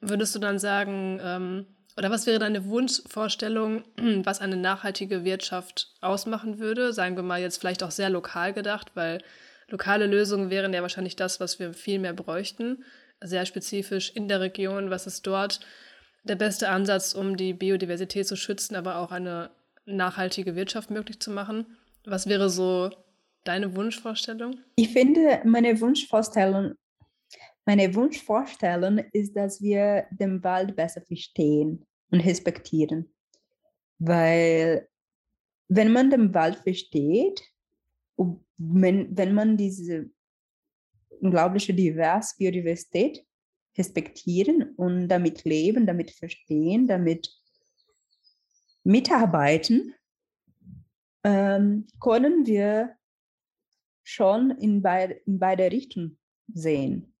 [0.00, 3.82] Würdest du dann sagen, ähm, oder was wäre deine Wunschvorstellung,
[4.24, 6.92] was eine nachhaltige Wirtschaft ausmachen würde?
[6.92, 9.22] Sagen wir mal jetzt vielleicht auch sehr lokal gedacht, weil
[9.68, 12.84] lokale Lösungen wären ja wahrscheinlich das, was wir viel mehr bräuchten.
[13.20, 15.60] Sehr spezifisch in der Region, was ist dort
[16.24, 19.50] der beste Ansatz, um die Biodiversität zu schützen, aber auch eine
[19.86, 21.66] nachhaltige Wirtschaft möglich zu machen.
[22.04, 22.90] Was wäre so
[23.44, 24.58] deine Wunschvorstellung?
[24.76, 26.74] Ich finde, meine Wunschvorstellung,
[27.64, 33.12] meine Wunschvorstellung ist, dass wir den Wald besser verstehen und respektieren.
[33.98, 34.88] Weil
[35.68, 37.42] wenn man den Wald versteht,
[38.56, 40.10] wenn, wenn man diese
[41.20, 43.24] unglaubliche divers Biodiversität
[43.76, 47.30] respektieren und damit leben, damit verstehen, damit
[48.84, 49.94] mitarbeiten,
[51.24, 52.96] ähm, können wir
[54.02, 57.14] schon in, beid, in beide Richtungen sehen.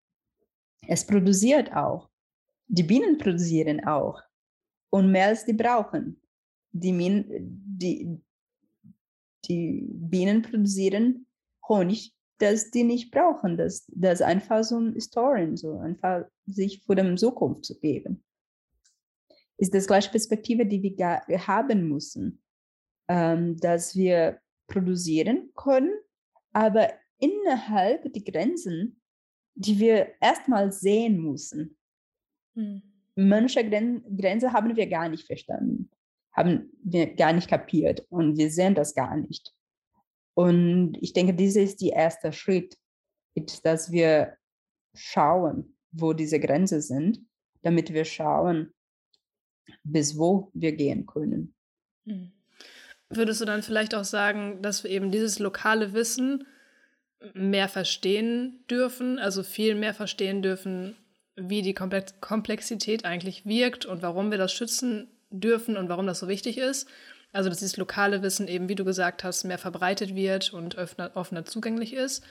[0.86, 2.08] Es produziert auch.
[2.66, 4.20] Die Bienen produzieren auch.
[4.90, 6.20] Und mehr als die brauchen.
[6.70, 8.18] Die, Min die,
[9.48, 11.26] die Bienen produzieren
[11.68, 13.56] Honig, das die nicht brauchen.
[13.56, 18.24] Das, das einfach so ein Story, so einfach sich vor der Zukunft zu geben.
[19.56, 22.42] Ist das gleiche Perspektive, die wir haben müssen,
[23.08, 25.92] ähm, dass wir produzieren können,
[26.52, 29.00] aber innerhalb der Grenzen,
[29.54, 31.76] die wir erstmal sehen müssen.
[32.54, 32.82] Hm.
[33.16, 35.90] Manche Gren Grenze haben wir gar nicht verstanden,
[36.38, 39.52] haben wir gar nicht kapiert und wir sehen das gar nicht.
[40.34, 42.76] Und ich denke, dieser ist der erste Schritt,
[43.64, 44.36] dass wir
[44.94, 47.20] schauen, wo diese Grenzen sind,
[47.62, 48.72] damit wir schauen,
[49.82, 51.54] bis wo wir gehen können.
[52.06, 52.32] Hm.
[53.10, 56.46] Würdest du dann vielleicht auch sagen, dass wir eben dieses lokale Wissen
[57.34, 60.96] mehr verstehen dürfen, also viel mehr verstehen dürfen,
[61.34, 66.28] wie die Komplexität eigentlich wirkt und warum wir das schützen dürfen und warum das so
[66.28, 66.88] wichtig ist?
[67.32, 71.10] Also, dass dieses lokale Wissen eben, wie du gesagt hast, mehr verbreitet wird und offener,
[71.14, 72.24] offener zugänglich ist,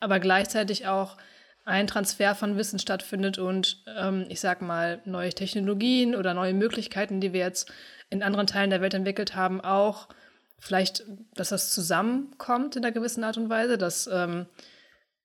[0.00, 1.16] aber gleichzeitig auch
[1.64, 7.20] ein Transfer von Wissen stattfindet und ähm, ich sag mal neue Technologien oder neue Möglichkeiten,
[7.20, 7.72] die wir jetzt
[8.10, 10.08] in anderen Teilen der Welt entwickelt haben, auch
[10.58, 14.46] vielleicht, dass das zusammenkommt in einer gewissen Art und Weise, dass ähm,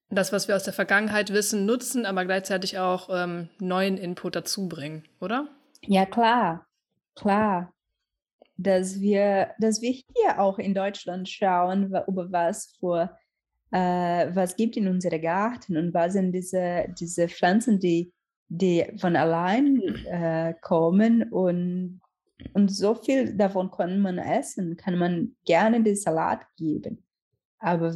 [0.10, 4.70] das, was wir aus der Vergangenheit wissen, nutzen, aber gleichzeitig auch ähm, neuen Input dazu
[4.70, 5.48] bringen, oder?
[5.82, 6.67] Ja, klar,
[7.18, 7.74] klar
[8.58, 13.16] dass wir, dass wir hier auch in Deutschland schauen, über was vor,
[13.72, 18.12] äh, was gibt in unserem Garten und was sind diese, diese Pflanzen, die,
[18.50, 22.02] die von allein äh, kommen und,
[22.54, 27.04] und so viel davon kann man essen, kann man gerne den Salat geben.
[27.60, 27.96] Aber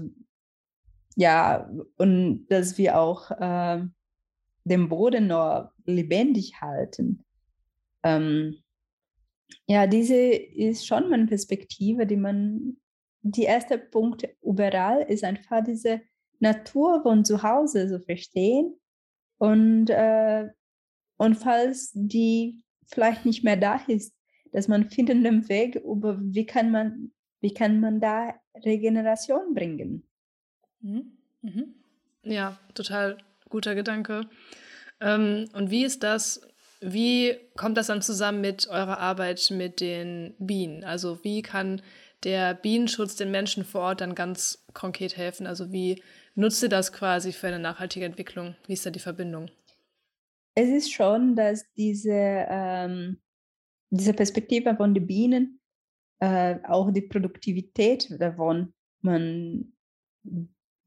[1.15, 3.84] ja, und dass wir auch äh,
[4.63, 7.25] den Boden noch lebendig halten.
[8.03, 8.61] Ähm,
[9.67, 12.77] ja, diese ist schon meine Perspektive, die man,
[13.21, 16.01] die erste Punkt überall ist einfach diese
[16.39, 18.79] Natur von zu Hause zu verstehen
[19.37, 20.47] und, äh,
[21.17, 24.13] und falls die vielleicht nicht mehr da ist,
[24.51, 30.07] dass man findet einen Weg, über wie kann man, wie kann man da Regeneration bringen.
[30.81, 31.17] Mhm.
[31.41, 31.75] Mhm.
[32.23, 33.17] Ja, total
[33.49, 34.29] guter Gedanke.
[34.99, 36.41] Ähm, und wie ist das
[36.81, 40.83] wie kommt das dann zusammen mit eurer Arbeit mit den Bienen?
[40.83, 41.81] Also wie kann
[42.23, 45.45] der Bienenschutz den Menschen vor Ort dann ganz konkret helfen?
[45.45, 46.01] Also wie
[46.35, 48.55] nutzt ihr das quasi für eine nachhaltige Entwicklung?
[48.65, 49.49] Wie ist da die Verbindung?
[50.55, 52.11] Es ist schon, dass diese,
[52.49, 53.21] ähm,
[53.89, 55.61] diese Perspektive von den Bienen,
[56.19, 59.71] äh, auch die Produktivität davon, man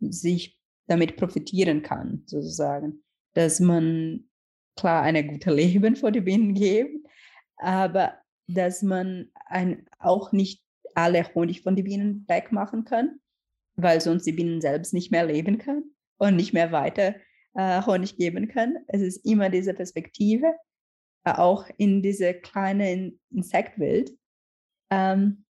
[0.01, 3.03] sich damit profitieren kann, sozusagen.
[3.33, 4.29] Dass man
[4.77, 7.05] klar eine gute Leben für die Bienen geben,
[7.57, 8.15] aber
[8.47, 10.63] dass man ein, auch nicht
[10.95, 13.21] alle Honig von den Bienen wegmachen kann,
[13.77, 17.17] weil sonst die Bienen selbst nicht mehr leben können und nicht mehr weiter
[17.55, 18.77] äh, Honig geben kann.
[18.89, 20.55] Es ist immer diese Perspektive,
[21.25, 24.13] äh, auch in diese kleine Insektwelt.
[24.91, 25.45] Ähm,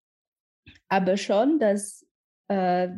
[0.89, 2.07] aber schon, dass,
[2.49, 2.89] äh,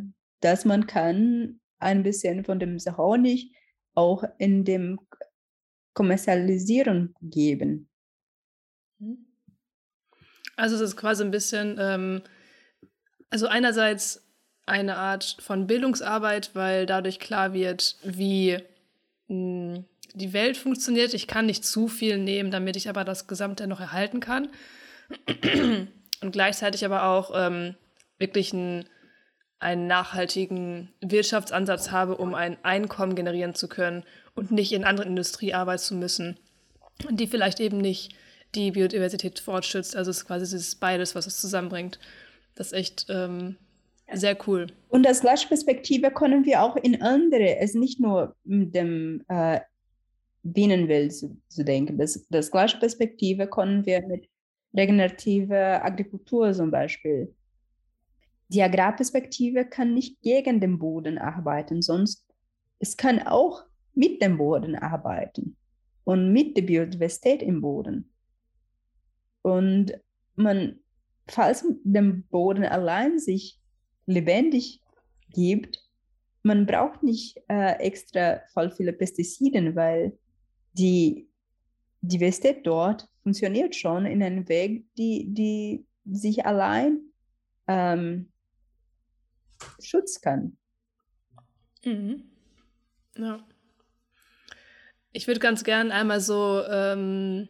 [0.40, 3.54] dass man kann ein bisschen von dem Honig
[3.94, 5.00] auch in dem
[5.96, 7.88] Kommerzialisierung geben.
[8.98, 9.26] Mhm.
[10.54, 12.22] Also es ist quasi ein bisschen, ähm,
[13.30, 14.22] also einerseits
[14.66, 18.58] eine Art von Bildungsarbeit, weil dadurch klar wird, wie
[19.28, 21.14] mh, hm, die Welt funktioniert.
[21.14, 24.48] Ich kann nicht zu viel nehmen, damit ich aber das Gesamte noch erhalten kann.
[26.22, 27.74] Und gleichzeitig aber auch ähm,
[28.18, 28.88] wirklich einen,
[29.58, 34.04] einen nachhaltigen Wirtschaftsansatz habe, um ein Einkommen generieren zu können
[34.36, 36.38] und nicht in anderen Industrie arbeiten zu müssen,
[37.10, 38.14] die vielleicht eben nicht
[38.54, 39.96] die Biodiversität fortschützt.
[39.96, 41.98] Also es ist quasi dieses beides, was es zusammenbringt.
[42.54, 43.56] Das ist echt ähm,
[44.12, 44.68] sehr cool.
[44.88, 49.60] Und das gleiche Perspektive können wir auch in andere, es nicht nur mit dem äh,
[50.42, 51.98] Bienenwelt zu, zu, denken.
[51.98, 54.28] Das, das gleiche Perspektive können wir mit
[54.74, 57.34] regenerativer Agrikultur zum Beispiel.
[58.48, 62.24] Die Agrarperspektive kann nicht gegen den Boden arbeiten, sonst
[62.78, 63.64] es kann auch
[63.96, 65.56] mit dem Boden arbeiten
[66.04, 68.12] und mit der Biodiversität im Boden.
[69.42, 69.92] Und
[70.36, 70.78] man,
[71.26, 73.58] falls der Boden allein sich
[74.06, 74.82] lebendig
[75.32, 75.82] gibt,
[76.42, 80.16] man braucht nicht äh, extra voll viele Pestizide, weil
[80.74, 81.28] die
[82.02, 87.00] Diversität dort funktioniert schon in einem Weg, die, die sich allein
[87.66, 88.30] ähm,
[89.80, 90.56] schützen kann.
[91.84, 92.22] Mhm.
[93.16, 93.44] Ja.
[95.16, 97.48] Ich würde ganz gern einmal so ähm,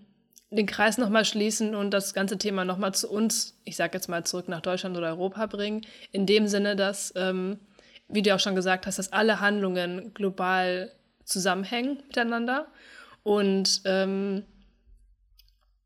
[0.51, 4.23] den Kreis nochmal schließen und das ganze Thema nochmal zu uns, ich sage jetzt mal
[4.23, 5.85] zurück nach Deutschland oder Europa bringen.
[6.13, 7.59] In dem Sinne, dass, ähm,
[8.07, 10.93] wie du auch schon gesagt hast, dass alle Handlungen global
[11.25, 12.69] zusammenhängen miteinander.
[13.25, 14.45] Und ähm,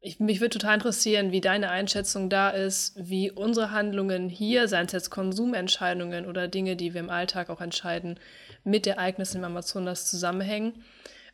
[0.02, 4.84] ich, mich würde total interessieren, wie deine Einschätzung da ist, wie unsere Handlungen hier, seien
[4.84, 8.20] es jetzt Konsumentscheidungen oder Dinge, die wir im Alltag auch entscheiden,
[8.64, 10.74] mit Ereignissen im Amazonas zusammenhängen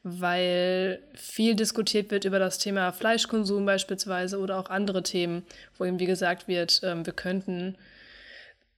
[0.09, 5.45] weil viel diskutiert wird über das Thema Fleischkonsum beispielsweise oder auch andere Themen,
[5.77, 7.77] wo eben wie gesagt wird, ähm, wir könnten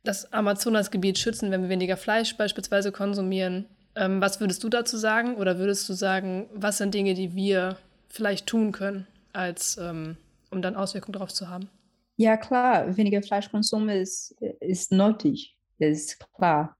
[0.04, 3.66] das Amazonasgebiet schützen, wenn wir weniger Fleisch beispielsweise konsumieren.
[3.94, 7.76] Ähm, was würdest du dazu sagen oder würdest du sagen, was sind Dinge, die wir
[8.08, 10.16] vielleicht tun können, als, ähm,
[10.50, 11.68] um dann Auswirkungen darauf zu haben?
[12.16, 16.74] Ja, klar, weniger Fleischkonsum ist, ist nötig, ist klar.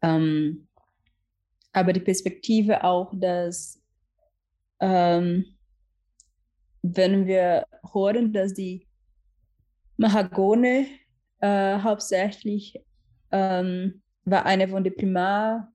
[0.00, 0.66] Ähm,
[1.76, 3.78] aber die Perspektive auch, dass
[4.80, 5.44] ähm,
[6.82, 8.86] wenn wir hören, dass die
[9.98, 10.86] Mahagone
[11.40, 12.82] äh, hauptsächlich
[13.30, 15.70] ähm, war eine von den Primar,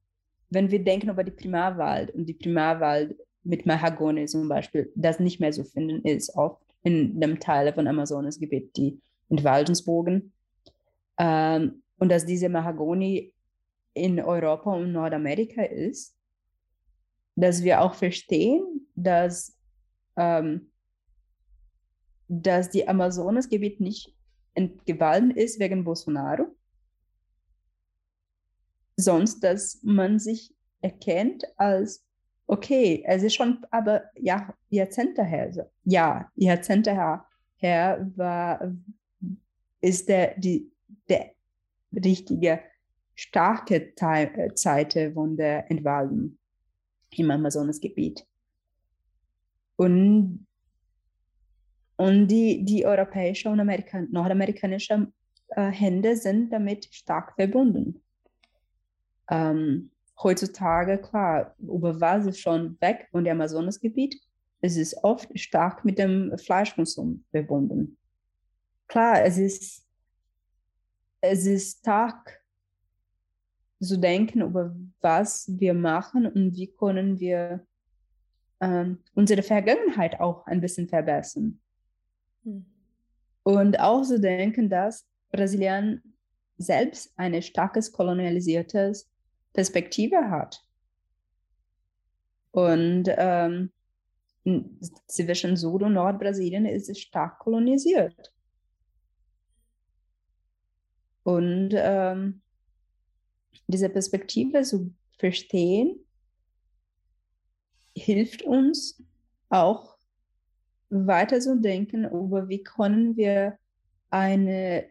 [0.49, 5.39] wenn wir denken über die Primarwald und die Primarwald mit Mahagone zum Beispiel, das nicht
[5.39, 10.33] mehr zu finden ist, oft in dem Teil von Amazonasgebiet, die Entwaldungsbogen.
[11.19, 13.35] Ähm, und dass diese Mahagoni
[13.93, 16.15] in Europa und Nordamerika ist,
[17.35, 19.57] dass wir auch verstehen, dass,
[20.15, 20.71] ähm,
[22.27, 24.15] dass die Amazonasgebiet nicht
[24.53, 26.47] entgewalten ist wegen Bolsonaro,
[28.97, 32.05] sonst, dass man sich erkennt als,
[32.47, 37.25] okay, es ist schon aber ja, Jahrzehnte her, ja, Jahrzehnte her,
[37.57, 38.75] her war,
[39.79, 40.71] ist der, die,
[41.07, 41.31] der
[41.93, 42.61] richtige
[43.15, 46.37] starke äh, Zeiten von der Entwaldung
[47.11, 48.25] im Amazonasgebiet.
[49.75, 50.45] Und,
[51.97, 55.11] und die, die europäische und Amerika nordamerikanische
[55.49, 58.01] äh, Hände sind damit stark verbunden.
[59.29, 64.21] Ähm, heutzutage, klar, über was ist schon weg von dem Amazonasgebiet,
[64.61, 67.97] es ist oft stark mit dem Fleischkonsum verbunden.
[68.87, 69.87] Klar, es ist,
[71.21, 72.40] es ist stark
[73.81, 77.65] zu denken über was wir machen und wie können wir
[78.59, 81.59] ähm, unsere Vergangenheit auch ein bisschen verbessern.
[82.43, 82.65] Hm.
[83.43, 86.15] Und auch zu denken, dass Brasilien
[86.57, 89.09] selbst eine starkes kolonialisiertes
[89.51, 90.63] Perspektive hat.
[92.51, 93.71] Und ähm,
[95.07, 98.31] zwischen Süd- und Nordbrasilien ist es stark kolonisiert.
[101.23, 102.41] Und ähm,
[103.67, 105.99] diese Perspektive zu verstehen,
[107.95, 109.03] hilft uns
[109.49, 109.97] auch
[110.89, 113.57] weiter zu denken über wie können wir
[114.09, 114.85] eine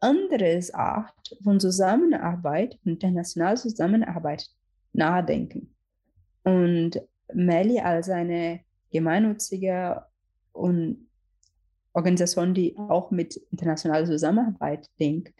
[0.00, 4.48] andere Art von Zusammenarbeit, internationaler Zusammenarbeit
[4.92, 5.74] nachdenken.
[6.42, 7.00] Und
[7.32, 10.02] Meli als eine gemeinnützige
[10.52, 11.08] und
[11.92, 15.34] Organisation, die auch mit internationaler Zusammenarbeit denkt,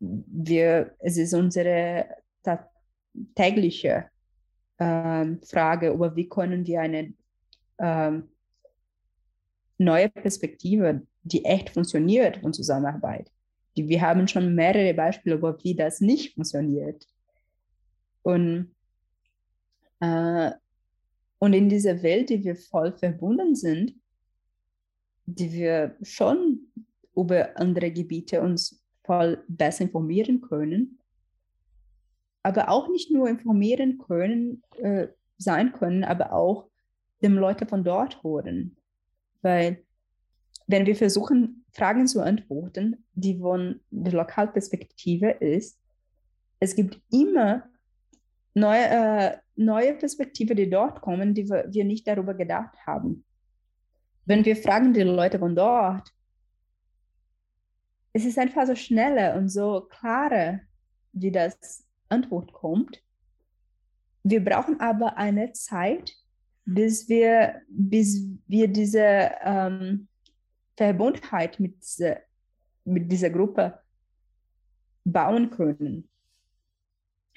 [0.00, 2.06] wir, es ist unsere
[3.34, 4.06] tägliche
[4.78, 7.14] äh, Frage, über wie können wir eine
[7.78, 8.12] äh,
[9.78, 13.30] neue Perspektive, die echt funktioniert von Zusammenarbeit.
[13.76, 17.06] Die, wir haben schon mehrere Beispiele, über wie das nicht funktioniert.
[18.22, 18.74] Und,
[20.00, 20.50] äh,
[21.38, 23.94] und in dieser Welt, die wir voll verbunden sind,
[25.26, 26.60] die wir schon
[27.14, 30.98] über andere Gebiete uns Fall besser informieren können,
[32.42, 36.68] aber auch nicht nur informieren können, äh, sein können, aber auch
[37.22, 38.76] dem Leute von dort hören.
[39.42, 39.82] Weil
[40.66, 45.78] wenn wir versuchen, Fragen zu antworten, die von der Lokalperspektive ist,
[46.58, 47.64] es gibt immer
[48.54, 53.24] neue, äh, neue Perspektiven, die dort kommen, die wir nicht darüber gedacht haben.
[54.24, 56.10] Wenn wir fragen die Leute von dort,
[58.16, 60.60] es ist einfach so schneller und so klarer,
[61.12, 63.02] wie das Antwort kommt.
[64.22, 66.14] Wir brauchen aber eine Zeit,
[66.64, 70.08] bis wir, bis wir diese ähm,
[70.78, 72.22] Verbundenheit mit, diese,
[72.86, 73.78] mit dieser Gruppe
[75.04, 76.08] bauen können.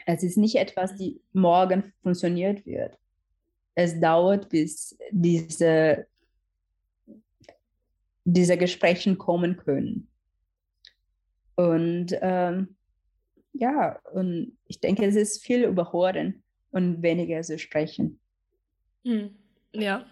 [0.05, 2.97] Es ist nicht etwas, die morgen funktioniert wird.
[3.75, 6.07] Es dauert, bis diese,
[8.23, 10.09] diese Gespräche kommen können.
[11.59, 12.77] Und ähm,
[13.51, 16.41] ja, und ich denke, es ist viel überhören
[16.71, 18.17] und weniger zu sprechen.
[19.03, 19.31] Hm.
[19.73, 20.05] Ja.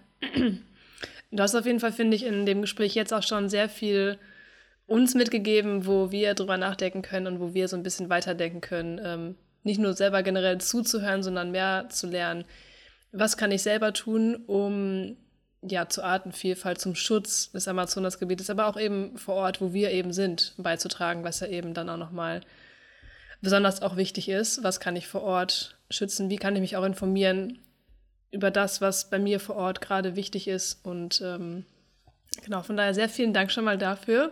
[1.32, 4.18] Du hast auf jeden Fall, finde ich, in dem Gespräch jetzt auch schon sehr viel
[4.88, 9.00] uns mitgegeben, wo wir drüber nachdenken können und wo wir so ein bisschen weiterdenken können.
[9.02, 12.44] Ähm, nicht nur selber generell zuzuhören, sondern mehr zu lernen,
[13.12, 15.16] was kann ich selber tun, um
[15.72, 20.14] ja zur Artenvielfalt, zum Schutz des Amazonasgebietes, aber auch eben vor Ort, wo wir eben
[20.14, 22.42] sind, beizutragen, was ja eben dann auch nochmal
[23.42, 24.64] besonders auch wichtig ist.
[24.64, 26.30] Was kann ich vor Ort schützen?
[26.30, 27.60] Wie kann ich mich auch informieren
[28.32, 30.84] über das, was bei mir vor Ort gerade wichtig ist?
[30.84, 31.66] Und ähm,
[32.44, 34.32] genau, von daher sehr vielen Dank schon mal dafür.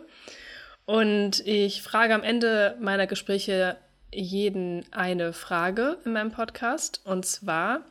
[0.86, 3.78] Und ich frage am Ende meiner Gespräche
[4.14, 7.02] jeden eine Frage in meinem Podcast.
[7.06, 7.82] Und zwar,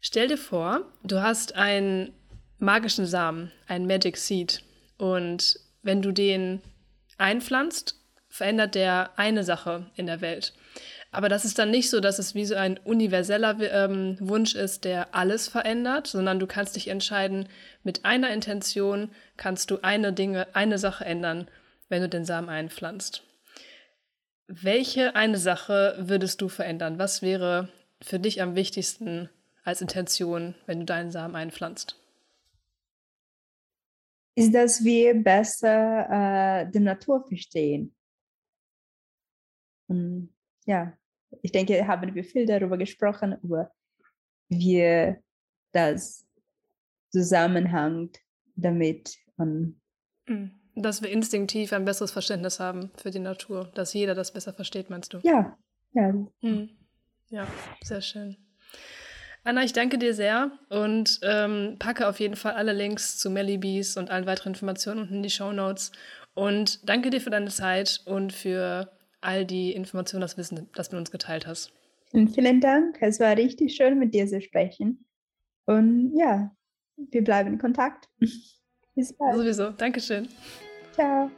[0.00, 2.12] stell dir vor, du hast einen
[2.58, 4.62] magischen Samen, einen Magic Seed.
[4.98, 6.60] Und wenn du den
[7.18, 10.54] einpflanzt, verändert der eine Sache in der Welt.
[11.12, 14.84] Aber das ist dann nicht so, dass es wie so ein universeller ähm, Wunsch ist,
[14.84, 17.48] der alles verändert, sondern du kannst dich entscheiden,
[17.84, 21.48] mit einer Intention kannst du eine Dinge, eine Sache ändern,
[21.88, 23.22] wenn du den Samen einpflanzt.
[24.48, 26.98] Welche eine Sache würdest du verändern?
[26.98, 27.68] Was wäre
[28.02, 29.30] für dich am wichtigsten
[29.62, 31.96] als Intention, wenn du deinen Samen einpflanzt?
[34.36, 37.94] Ist, dass wir besser äh, die Natur verstehen.
[39.86, 40.34] Und
[40.66, 40.96] ja,
[41.42, 43.70] ich denke, haben wir viel darüber gesprochen, über
[44.48, 45.14] wie
[45.72, 46.26] das
[47.10, 48.18] zusammenhängt
[48.56, 49.16] damit.
[49.36, 49.80] Und
[50.26, 50.52] mhm.
[50.76, 54.90] Dass wir instinktiv ein besseres Verständnis haben für die Natur, dass jeder das besser versteht,
[54.90, 55.18] meinst du?
[55.22, 55.56] Ja,
[55.92, 56.12] ja.
[56.40, 56.70] Mhm.
[57.28, 57.46] Ja,
[57.82, 58.36] sehr schön.
[59.46, 63.98] Anna, ich danke dir sehr und ähm, packe auf jeden Fall alle Links zu Mellybees
[63.98, 65.92] und allen weiteren Informationen unten in die Show Notes.
[66.32, 68.90] Und danke dir für deine Zeit und für
[69.20, 71.72] all die Informationen, das Wissen, das du uns geteilt hast.
[72.12, 72.96] Und vielen Dank.
[73.00, 75.04] Es war richtig schön, mit dir zu sprechen.
[75.66, 76.50] Und ja,
[76.96, 78.08] wir bleiben in Kontakt.
[78.94, 79.36] Bis bald.
[79.36, 79.70] Sowieso.
[79.70, 80.28] Dankeschön.
[80.92, 81.30] Ciao.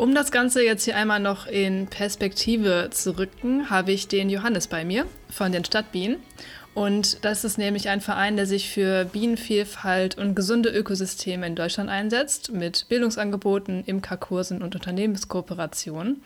[0.00, 4.66] Um das Ganze jetzt hier einmal noch in Perspektive zu rücken, habe ich den Johannes
[4.66, 6.16] bei mir von den Stadtbienen.
[6.72, 11.90] Und das ist nämlich ein Verein, der sich für Bienenvielfalt und gesunde Ökosysteme in Deutschland
[11.90, 16.22] einsetzt, mit Bildungsangeboten, Imkerkursen und Unternehmenskooperationen.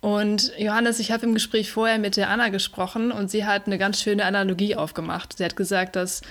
[0.00, 3.76] Und Johannes, ich habe im Gespräch vorher mit der Anna gesprochen und sie hat eine
[3.76, 5.36] ganz schöne Analogie aufgemacht.
[5.36, 6.22] Sie hat gesagt, dass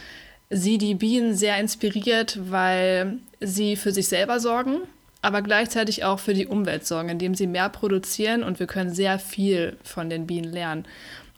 [0.49, 4.79] sie die Bienen sehr inspiriert, weil sie für sich selber sorgen,
[5.25, 9.17] aber gleichzeitig auch für die Umwelt sorgen, indem sie mehr produzieren und wir können sehr
[9.17, 10.85] viel von den Bienen lernen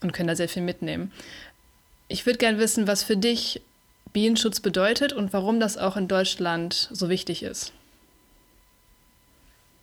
[0.03, 1.13] und können da sehr viel mitnehmen.
[2.09, 3.61] Ich würde gerne wissen, was für dich
[4.11, 7.71] Bienenschutz bedeutet und warum das auch in Deutschland so wichtig ist.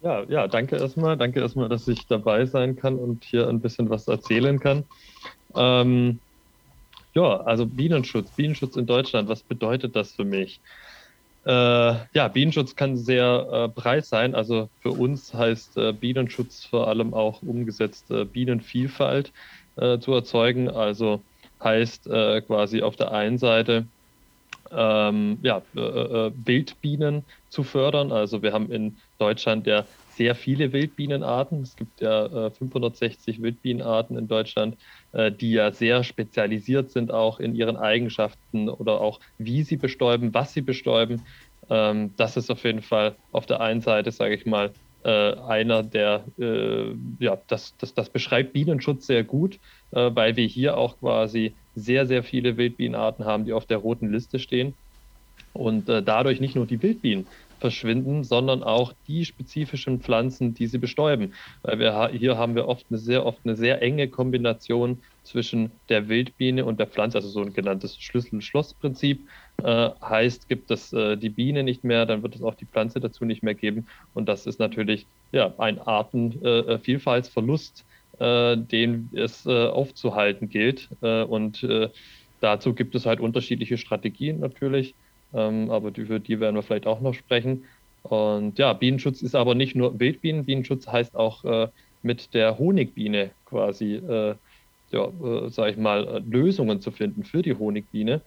[0.02, 1.16] Ja, ja, danke erstmal.
[1.16, 4.84] Danke erstmal, dass ich dabei sein kann und hier ein bisschen was erzählen kann.
[5.56, 6.18] Ähm,
[7.14, 10.60] ja, also Bienenschutz, Bienenschutz in Deutschland, was bedeutet das für mich?
[11.46, 11.50] Äh,
[12.14, 14.34] ja, Bienenschutz kann sehr äh, breit sein.
[14.34, 19.32] Also für uns heißt äh, Bienenschutz vor allem auch umgesetzt äh, Bienenvielfalt
[19.76, 20.70] äh, zu erzeugen.
[20.70, 21.22] Also
[21.62, 23.88] heißt äh, quasi auf der einen Seite
[24.76, 28.12] ähm, ja, Wildbienen zu fördern.
[28.12, 29.84] Also wir haben in Deutschland ja
[30.16, 31.62] sehr viele Wildbienenarten.
[31.62, 34.76] Es gibt ja 560 Wildbienenarten in Deutschland
[35.14, 40.34] äh, die ja sehr spezialisiert sind auch in ihren Eigenschaften oder auch wie sie bestäuben,
[40.34, 41.22] was sie bestäuben.
[41.70, 44.72] Ähm, das ist auf jeden Fall auf der einen Seite, sage ich mal,
[45.04, 49.60] äh, einer der, äh, ja, das, das, das beschreibt Bienenschutz sehr gut,
[49.92, 54.38] weil wir hier auch quasi sehr, sehr viele Wildbienenarten haben, die auf der roten Liste
[54.38, 54.74] stehen
[55.52, 57.26] und dadurch nicht nur die Wildbienen
[57.64, 61.32] verschwinden, sondern auch die spezifischen Pflanzen, die sie bestäuben.
[61.62, 66.10] Weil wir hier haben wir oft eine sehr oft eine sehr enge Kombination zwischen der
[66.10, 69.26] Wildbiene und der Pflanze, also so ein genanntes Schlüssel-Schloss-Prinzip.
[69.62, 73.00] Äh, heißt, gibt es äh, die Biene nicht mehr, dann wird es auch die Pflanze
[73.00, 73.86] dazu nicht mehr geben.
[74.12, 80.88] Und das ist natürlich ja, ein Artenvielfaltsverlust, äh, äh, den es äh, aufzuhalten gilt.
[81.02, 81.66] Äh, und
[82.40, 84.94] dazu gibt es halt unterschiedliche Strategien natürlich
[85.34, 87.64] ähm, aber für die werden wir vielleicht auch noch sprechen.
[88.02, 91.68] Und ja, Bienenschutz ist aber nicht nur Wildbienen, Bienenschutz heißt auch äh,
[92.02, 94.36] mit der Honigbiene quasi, äh,
[94.90, 98.22] ja, äh, sage ich mal, äh, Lösungen zu finden für die Honigbiene.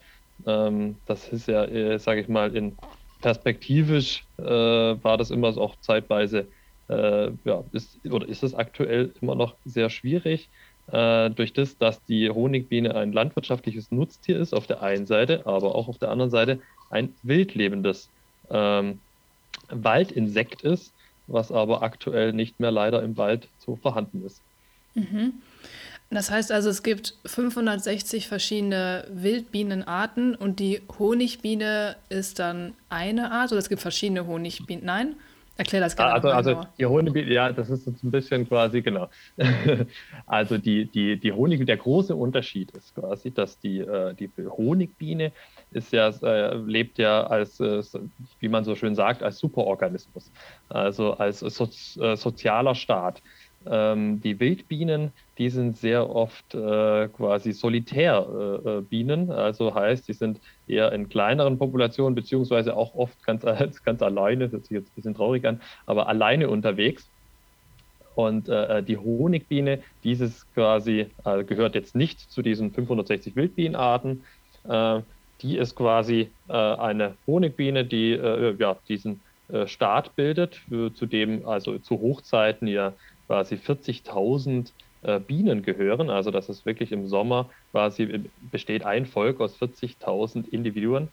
[0.46, 2.76] Ähm, das ist ja, äh, sage ich mal, in
[3.22, 6.48] perspektivisch äh, war das immer auch zeitweise
[6.90, 10.50] äh, ja, ist, oder ist es aktuell immer noch sehr schwierig.
[10.92, 15.76] Äh, durch das, dass die Honigbiene ein landwirtschaftliches Nutztier ist auf der einen Seite, aber
[15.76, 16.60] auch auf der anderen Seite
[16.90, 18.10] ein wildlebendes
[18.50, 19.00] ähm,
[19.70, 20.94] Waldinsekt ist,
[21.28, 24.42] was aber aktuell nicht mehr leider im Wald so vorhanden ist.
[24.94, 25.34] Mhm.
[26.10, 33.52] Das heißt also, es gibt 560 verschiedene Wildbienenarten und die Honigbiene ist dann eine Art
[33.52, 34.86] oder es gibt verschiedene Honigbienen?
[34.86, 35.16] Nein?
[35.58, 36.14] Erklär das gerne.
[36.14, 39.10] Also, also die Honigbiene, ja, das ist ein bisschen quasi, genau.
[40.28, 45.32] also die, die, die Honig, der große Unterschied ist quasi, dass die, äh, die Honigbiene
[45.72, 47.82] ist ja, äh, lebt ja als, äh,
[48.40, 50.32] wie man so schön sagt, als Superorganismus,
[50.70, 51.68] also als so,
[52.16, 53.24] sozialer Staat.
[53.70, 60.14] Ähm, die Wildbienen, die sind sehr oft äh, quasi Solitärbienen, äh, äh, also heißt, die
[60.14, 63.44] sind eher in kleineren Populationen, beziehungsweise auch oft ganz,
[63.84, 67.12] ganz alleine, das hört sich jetzt ein bisschen traurig an, aber alleine unterwegs.
[68.16, 74.26] Und äh, die Honigbiene, dieses quasi äh, gehört jetzt nicht zu diesen 560 Wildbienenarten.
[74.64, 75.02] Äh,
[75.42, 79.24] die ist quasi eine Honigbiene, die ja, diesen
[79.66, 80.66] Staat bildet,
[80.96, 82.96] zu dem also zu Hochzeiten ja
[83.28, 84.72] quasi 40.000
[85.02, 86.10] äh, Bienen gehören.
[86.10, 91.10] Also das ist wirklich im Sommer quasi besteht ein Volk aus 40.000 Individuen.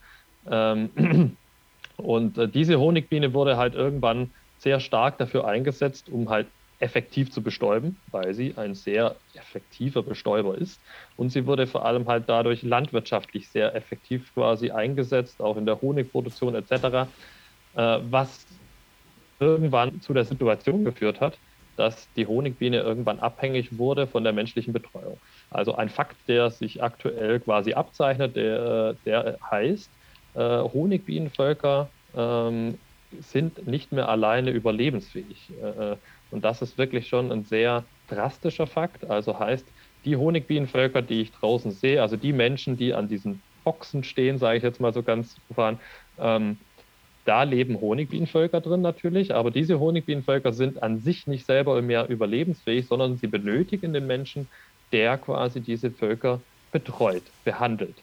[0.50, 1.36] Ähm,
[1.96, 6.48] und äh, diese Honigbiene wurde halt irgendwann sehr stark dafür eingesetzt, um halt
[6.78, 10.80] effektiv zu bestäuben, weil sie ein sehr effektiver Bestäuber ist.
[11.16, 15.80] Und sie wurde vor allem halt dadurch landwirtschaftlich sehr effektiv quasi eingesetzt, auch in der
[15.80, 17.08] Honigproduktion etc.,
[17.74, 18.46] äh, was
[19.40, 21.38] irgendwann zu der Situation geführt hat,
[21.76, 25.20] dass die Honigbiene irgendwann abhängig wurde von der menschlichen Betreuung.
[25.50, 29.92] Also ein Fakt, der sich aktuell quasi abzeichnet, der, der heißt,
[30.34, 32.78] äh, Honigbienenvölker ähm,
[33.10, 35.50] sind nicht mehr alleine überlebensfähig.
[35.50, 35.96] Äh,
[36.30, 39.04] und das ist wirklich schon ein sehr drastischer Fakt.
[39.08, 39.72] Also heißt,
[40.04, 44.58] die Honigbienenvölker, die ich draußen sehe, also die Menschen, die an diesen Boxen stehen, sage
[44.58, 45.80] ich jetzt mal so ganz profan,
[46.18, 46.60] ähm,
[47.24, 52.86] da leben Honigbienenvölker drin natürlich, aber diese Honigbienenvölker sind an sich nicht selber mehr überlebensfähig,
[52.86, 54.48] sondern sie benötigen den Menschen,
[54.92, 56.40] der quasi diese Völker
[56.72, 57.96] betreut, behandelt.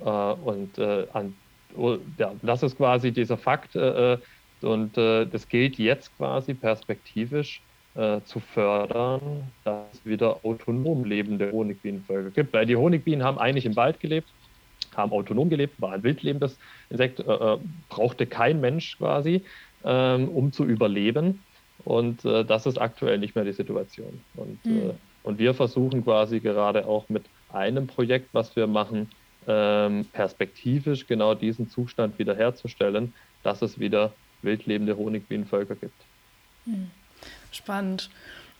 [0.00, 1.34] Äh, und äh, an,
[1.76, 3.76] oh, ja, das ist quasi dieser Fakt.
[3.76, 4.18] Äh,
[4.62, 7.60] und das gilt jetzt quasi perspektivisch
[8.24, 12.54] zu fördern, dass es wieder autonom lebende Honigbienenvölker gibt.
[12.54, 14.26] Weil die Honigbienen haben eigentlich im Wald gelebt
[14.96, 16.58] haben autonom gelebt, war ein wildlebendes
[16.90, 19.42] Insekt, äh, äh, brauchte kein Mensch quasi,
[19.84, 21.42] ähm, um zu überleben.
[21.84, 24.20] Und äh, das ist aktuell nicht mehr die Situation.
[24.36, 24.92] Und, mhm.
[25.22, 29.10] und wir versuchen quasi gerade auch mit einem Projekt, was wir machen,
[29.46, 36.00] ähm, perspektivisch genau diesen Zustand wiederherzustellen, dass es wieder wildlebende Honigbienenvölker gibt.
[36.64, 36.90] Mhm.
[37.50, 38.10] Spannend.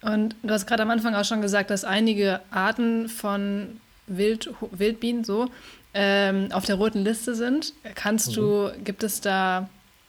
[0.02, 5.24] Und du hast gerade am Anfang auch schon gesagt, dass einige Arten von Wild, Wildbienen
[5.24, 5.48] so
[5.94, 7.72] ähm, auf der roten Liste sind.
[7.94, 8.34] Kannst mhm.
[8.34, 9.68] du, gibt es da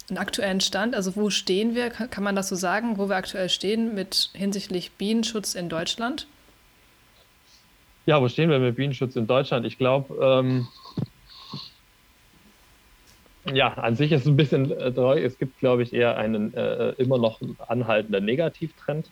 [0.10, 0.96] einen aktuellen Stand?
[0.96, 1.90] Also wo stehen wir?
[1.90, 6.28] Kann, kann, man das so sagen, wo wir aktuell stehen mit hinsichtlich Bienenschutz in Deutschland?
[8.06, 9.66] Ja, wo stehen wir mit Bienenschutz in Deutschland?
[9.66, 10.68] Ich glaube, ähm,
[13.52, 15.20] ja, an sich ist es ein bisschen äh, treu.
[15.20, 19.10] Es gibt, glaube ich, eher einen äh, immer noch anhaltenden Negativtrend.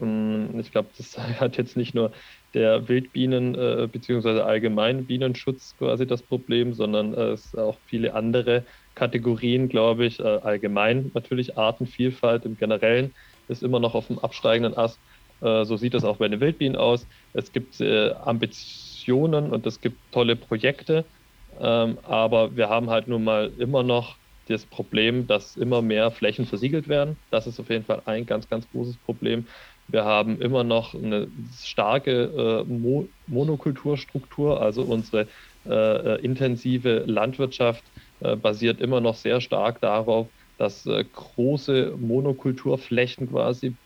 [0.00, 2.12] Ähm, ich glaube, das hat jetzt nicht nur
[2.56, 4.40] der Wildbienen äh, bzw.
[4.40, 10.24] allgemein Bienenschutz quasi das Problem, sondern äh, es auch viele andere Kategorien, glaube ich, äh,
[10.24, 13.12] allgemein natürlich Artenvielfalt im Generellen
[13.48, 15.02] ist immer noch auf dem absteigenden Ast.
[15.42, 17.06] Äh, so sieht das auch bei den Wildbienen aus.
[17.34, 21.10] Es gibt äh, Ambitionen und es gibt tolle Projekte,
[21.58, 26.46] ähm, aber wir haben halt nun mal immer noch das Problem, dass immer mehr Flächen
[26.46, 27.18] versiegelt werden.
[27.30, 29.46] Das ist auf jeden Fall ein ganz, ganz großes Problem.
[29.88, 35.28] Wir haben immer noch eine starke äh, Mo Monokulturstruktur, also unsere
[35.64, 37.84] äh, äh, intensive Landwirtschaft
[38.20, 40.28] äh, basiert immer noch sehr stark darauf,
[40.58, 43.76] dass äh, große Monokulturflächen quasi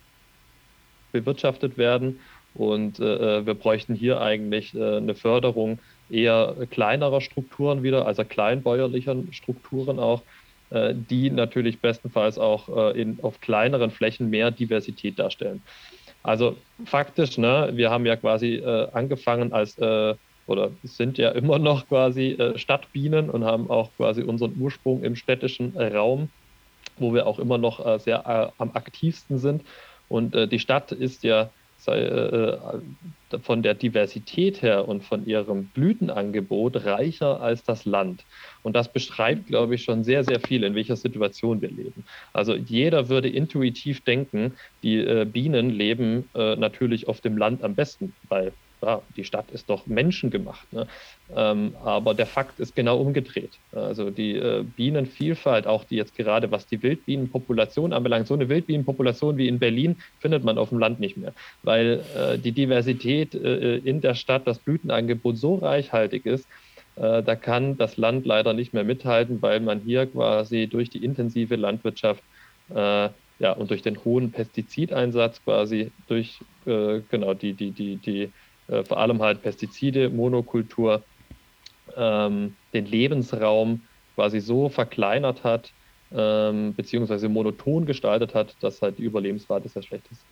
[1.13, 2.21] bewirtschaftet werden.
[2.53, 5.79] Und äh, wir bräuchten hier eigentlich eine Förderung
[6.09, 10.23] eher kleinerer Strukturen wieder, also kleinbäuerlicher Strukturen auch,
[10.73, 15.63] die natürlich bestenfalls auch in, auf kleineren Flächen mehr Diversität darstellen.
[16.23, 20.15] Also faktisch, ne, wir haben ja quasi äh, angefangen als, äh,
[20.47, 25.17] oder sind ja immer noch quasi äh, Stadtbienen und haben auch quasi unseren Ursprung im
[25.17, 26.29] städtischen Raum,
[26.99, 29.63] wo wir auch immer noch äh, sehr äh, am aktivsten sind.
[30.09, 31.51] Und äh, die Stadt ist ja
[31.81, 32.59] sei,
[33.43, 38.25] von der Diversität her und von ihrem Blütenangebot reicher als das Land.
[38.63, 42.05] Und das beschreibt, glaube ich, schon sehr, sehr viel, in welcher Situation wir leben.
[42.33, 47.75] Also jeder würde intuitiv denken, die äh, Bienen leben äh, natürlich auf dem Land am
[47.75, 48.53] besten, weil
[48.83, 50.73] ja, die Stadt ist doch menschengemacht.
[50.73, 50.87] Ne?
[51.35, 53.53] Ähm, aber der Fakt ist genau umgedreht.
[53.73, 59.37] Also die äh, Bienenvielfalt, auch die jetzt gerade, was die Wildbienenpopulation anbelangt, so eine Wildbienenpopulation
[59.37, 63.77] wie in Berlin findet man auf dem Land nicht mehr, weil äh, die Diversität äh,
[63.77, 66.47] in der Stadt, das Blütenangebot so reichhaltig ist,
[66.97, 71.05] äh, da kann das Land leider nicht mehr mithalten, weil man hier quasi durch die
[71.05, 72.23] intensive Landwirtschaft
[72.75, 73.09] äh,
[73.41, 78.31] ja, und durch den hohen Pestizideinsatz quasi durch äh, genau die, die, die, die
[78.71, 81.03] äh, vor allem halt Pestizide, Monokultur,
[81.97, 83.83] ähm, den Lebensraum
[84.15, 85.73] quasi so verkleinert hat,
[86.13, 90.25] ähm, beziehungsweise monoton gestaltet hat, dass halt die Überlebensrate sehr schlecht ist.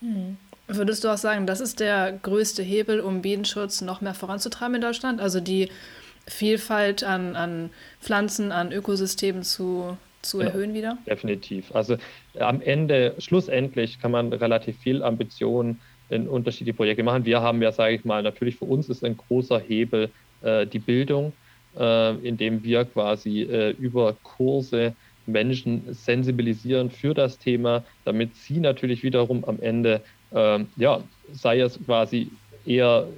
[0.00, 0.36] Hm.
[0.68, 4.80] Würdest du auch sagen, das ist der größte Hebel, um Bienenschutz noch mehr voranzutreiben in
[4.80, 5.20] Deutschland?
[5.20, 5.70] Also die
[6.26, 7.70] Vielfalt an, an
[8.00, 10.98] Pflanzen, an Ökosystemen zu, zu genau, erhöhen wieder?
[11.06, 11.74] Definitiv.
[11.74, 11.96] Also
[12.38, 15.78] am Ende, schlussendlich kann man relativ viel Ambition
[16.10, 17.24] in unterschiedliche Projekte machen.
[17.24, 20.10] Wir haben ja, sage ich mal, natürlich für uns ist ein großer Hebel
[20.42, 21.32] äh, die Bildung,
[21.78, 24.94] äh, indem wir quasi äh, über Kurse
[25.26, 30.02] Menschen sensibilisieren für das Thema, damit sie natürlich wiederum am Ende,
[30.32, 31.02] ähm, ja,
[31.32, 32.30] sei es quasi
[32.64, 33.08] eher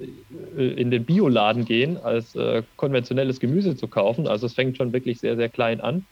[0.57, 4.27] äh, in den Bioladen gehen, als äh, konventionelles Gemüse zu kaufen.
[4.27, 6.05] Also es fängt schon wirklich sehr, sehr klein an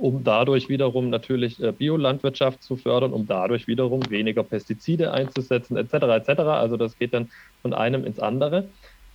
[0.00, 5.94] um dadurch wiederum natürlich äh, Biolandwirtschaft zu fördern, um dadurch wiederum weniger Pestizide einzusetzen, etc.
[5.94, 6.40] etc.
[6.40, 7.30] Also das geht dann
[7.62, 8.68] von einem ins andere.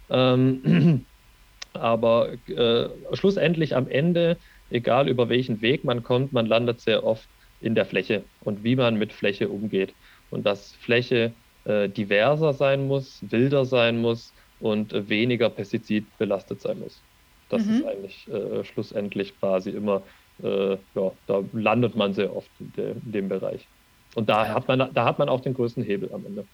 [0.09, 1.05] Ähm,
[1.73, 4.37] aber äh, schlussendlich am Ende,
[4.69, 7.27] egal über welchen Weg man kommt, man landet sehr oft
[7.61, 9.93] in der Fläche und wie man mit Fläche umgeht.
[10.29, 11.31] Und dass Fläche
[11.65, 17.01] äh, diverser sein muss, wilder sein muss und äh, weniger pestizidbelastet sein muss.
[17.49, 17.75] Das mhm.
[17.75, 20.01] ist eigentlich äh, schlussendlich quasi immer
[20.43, 23.67] äh, ja, da landet man sehr oft in, de, in dem Bereich.
[24.15, 26.45] Und da, hat man, da hat man auch den größten Hebel am Ende.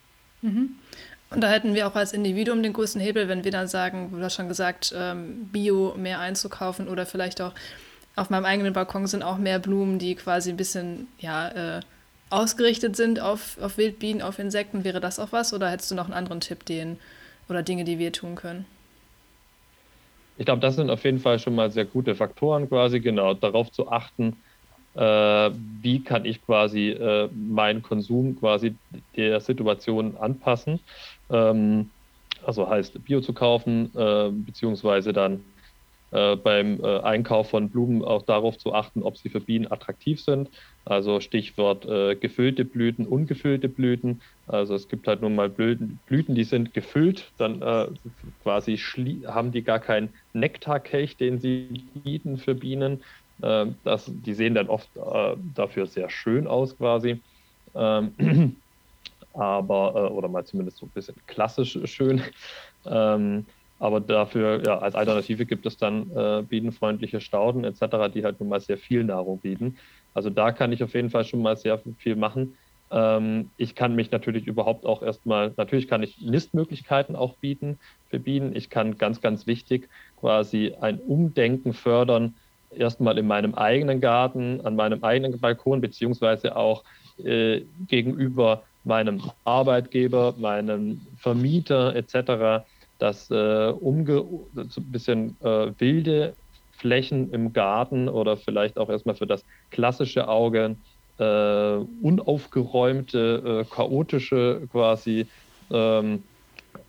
[0.42, 0.76] Mhm.
[1.32, 4.22] Und da hätten wir auch als Individuum den größten Hebel, wenn wir dann sagen, du
[4.22, 7.54] hast schon gesagt, ähm, Bio mehr einzukaufen oder vielleicht auch
[8.16, 11.82] auf meinem eigenen Balkon sind auch mehr Blumen, die quasi ein bisschen ja, äh,
[12.30, 14.84] ausgerichtet sind auf, auf Wildbienen, auf Insekten.
[14.84, 16.98] Wäre das auch was oder hättest du noch einen anderen Tipp, den
[17.48, 18.66] oder Dinge, die wir tun können?
[20.40, 23.72] Ich glaube, das sind auf jeden Fall schon mal sehr gute Faktoren quasi, genau, darauf
[23.74, 24.38] zu achten,
[24.96, 28.78] äh, wie kann ich quasi äh, meinen Konsum quasi
[29.18, 30.80] der Situation anpassen.
[31.30, 31.92] Ähm,
[32.46, 35.44] also heißt Bio zu kaufen, äh, beziehungsweise dann
[36.12, 40.22] äh, beim äh, Einkauf von Blumen auch darauf zu achten, ob sie für Bienen attraktiv
[40.24, 40.49] sind.
[40.86, 44.22] Also Stichwort äh, gefüllte Blüten, ungefüllte Blüten.
[44.45, 47.88] Also es gibt halt nun mal Blüten, Blüten die sind gefüllt, dann äh,
[48.39, 53.03] quasi haben die gar keinen Nektarkelch, den sie bieten für Bienen.
[53.41, 57.24] Äh, das, die sehen dann oft äh, dafür sehr schön aus quasi.
[57.76, 58.16] Ähm,
[59.34, 62.24] aber, oder mal zumindest so ein bisschen klassisch schön.
[62.86, 63.47] Ähm,
[63.80, 68.49] aber dafür, ja, als Alternative gibt es dann äh, bienenfreundliche Stauden etc., die halt nun
[68.49, 69.77] mal sehr viel Nahrung bieten.
[70.13, 72.57] Also da kann ich auf jeden Fall schon mal sehr viel machen.
[72.91, 78.19] Ähm, ich kann mich natürlich überhaupt auch erstmal, natürlich kann ich Nistmöglichkeiten auch bieten für
[78.19, 78.53] Bienen.
[78.53, 79.88] Ich kann ganz, ganz wichtig
[80.19, 82.36] quasi ein Umdenken fördern,
[82.75, 86.84] erstmal in meinem eigenen Garten, an meinem eigenen Balkon, beziehungsweise auch
[87.23, 92.65] äh, gegenüber meinem Arbeitgeber, meinem Vermieter etc
[93.00, 94.14] dass äh, umge
[94.70, 96.38] so ein bisschen äh, wilde
[96.72, 100.78] Flächen im Garten oder vielleicht auch erstmal für das klassische Auge
[101.18, 105.32] äh, unaufgeräumte, äh, chaotische quasi
[105.72, 106.30] ähm,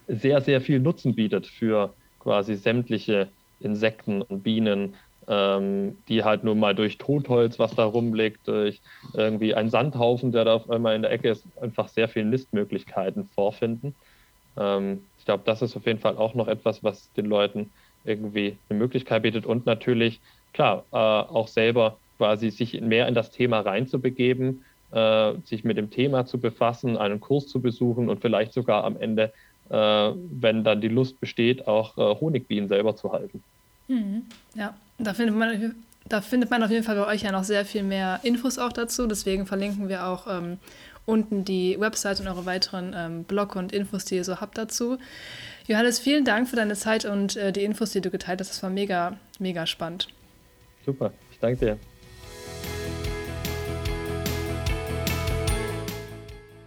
[0.07, 4.97] sehr, sehr viel Nutzen bietet für quasi sämtliche Insekten und Bienen,
[5.29, 8.83] ähm, die halt nur mal durch Totholz, was da rumliegt, durch
[9.15, 13.27] irgendwie einen Sandhaufen, der da auf einmal in der Ecke ist, einfach sehr viele Nistmöglichkeiten
[13.27, 13.97] vorfinden.
[14.57, 17.71] Ähm, ich glaube, das ist auf jeden Fall auch noch etwas, was den Leuten
[18.05, 20.18] irgendwie eine Möglichkeit bietet und natürlich,
[20.55, 25.91] klar, äh, auch selber quasi sich mehr in das Thema reinzubegeben, äh, sich mit dem
[25.91, 29.31] Thema zu befassen, einen Kurs zu besuchen und vielleicht sogar am Ende,
[29.68, 33.43] äh, wenn dann die Lust besteht, auch äh, Honigbienen selber zu halten.
[33.89, 34.23] Mhm.
[34.55, 35.75] Ja, da findet man
[36.09, 38.73] da findet man auf jeden Fall bei euch ja noch sehr viel mehr Infos auch
[38.73, 39.07] dazu.
[39.07, 40.59] Deswegen verlinken wir auch ähm,
[41.07, 44.99] unten die Website und eure weiteren ähm, Blog und Infos, die ihr so habt dazu.
[45.67, 48.51] Johannes, vielen Dank für deine Zeit und äh, die Infos, die du geteilt hast.
[48.51, 50.09] Das war mega, mega spannend.
[50.85, 51.79] Super, ich danke dir.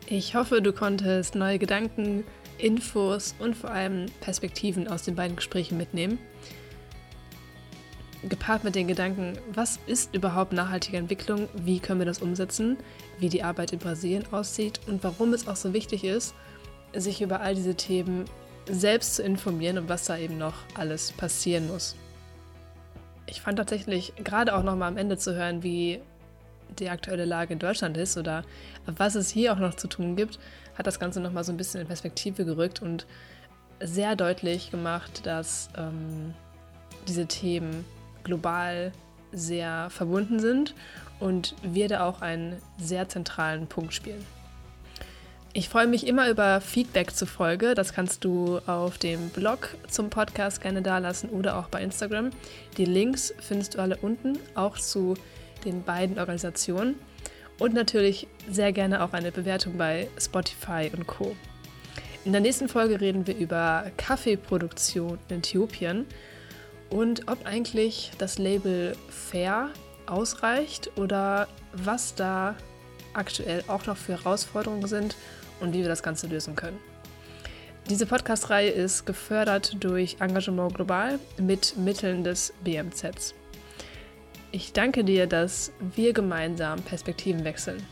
[0.07, 2.23] Ich hoffe, du konntest neue Gedanken
[2.57, 6.19] Infos und vor allem Perspektiven aus den beiden Gesprächen mitnehmen.
[8.29, 12.77] Gepaart mit den Gedanken, was ist überhaupt nachhaltige Entwicklung, wie können wir das umsetzen,
[13.19, 16.33] wie die Arbeit in Brasilien aussieht und warum es auch so wichtig ist,
[16.93, 18.25] sich über all diese Themen
[18.69, 21.95] selbst zu informieren und was da eben noch alles passieren muss.
[23.25, 25.99] Ich fand tatsächlich gerade auch noch mal am Ende zu hören, wie
[26.79, 28.43] die aktuelle Lage in Deutschland ist oder
[28.85, 30.39] was es hier auch noch zu tun gibt,
[30.77, 33.05] hat das Ganze noch mal so ein bisschen in Perspektive gerückt und
[33.79, 36.33] sehr deutlich gemacht, dass ähm,
[37.07, 37.85] diese Themen
[38.23, 38.91] global
[39.31, 40.75] sehr verbunden sind
[41.19, 44.23] und wir da auch einen sehr zentralen Punkt spielen.
[45.55, 47.75] Ich freue mich immer über Feedback zur Folge.
[47.75, 52.31] Das kannst du auf dem Blog zum Podcast gerne dalassen oder auch bei Instagram.
[52.77, 55.13] Die Links findest du alle unten, auch zu
[55.63, 56.95] den beiden Organisationen.
[57.59, 61.35] Und natürlich sehr gerne auch eine Bewertung bei Spotify und Co.
[62.25, 66.07] In der nächsten Folge reden wir über Kaffeeproduktion in Äthiopien
[66.93, 69.71] und ob eigentlich das Label Fair
[70.05, 72.55] ausreicht oder was da
[73.13, 75.15] aktuell auch noch für Herausforderungen sind
[75.59, 76.77] und wie wir das Ganze lösen können.
[77.89, 83.33] Diese Podcast-Reihe ist gefördert durch Engagement Global mit Mitteln des BMZs.
[84.51, 87.83] Ich danke dir, dass wir gemeinsam Perspektiven wechseln.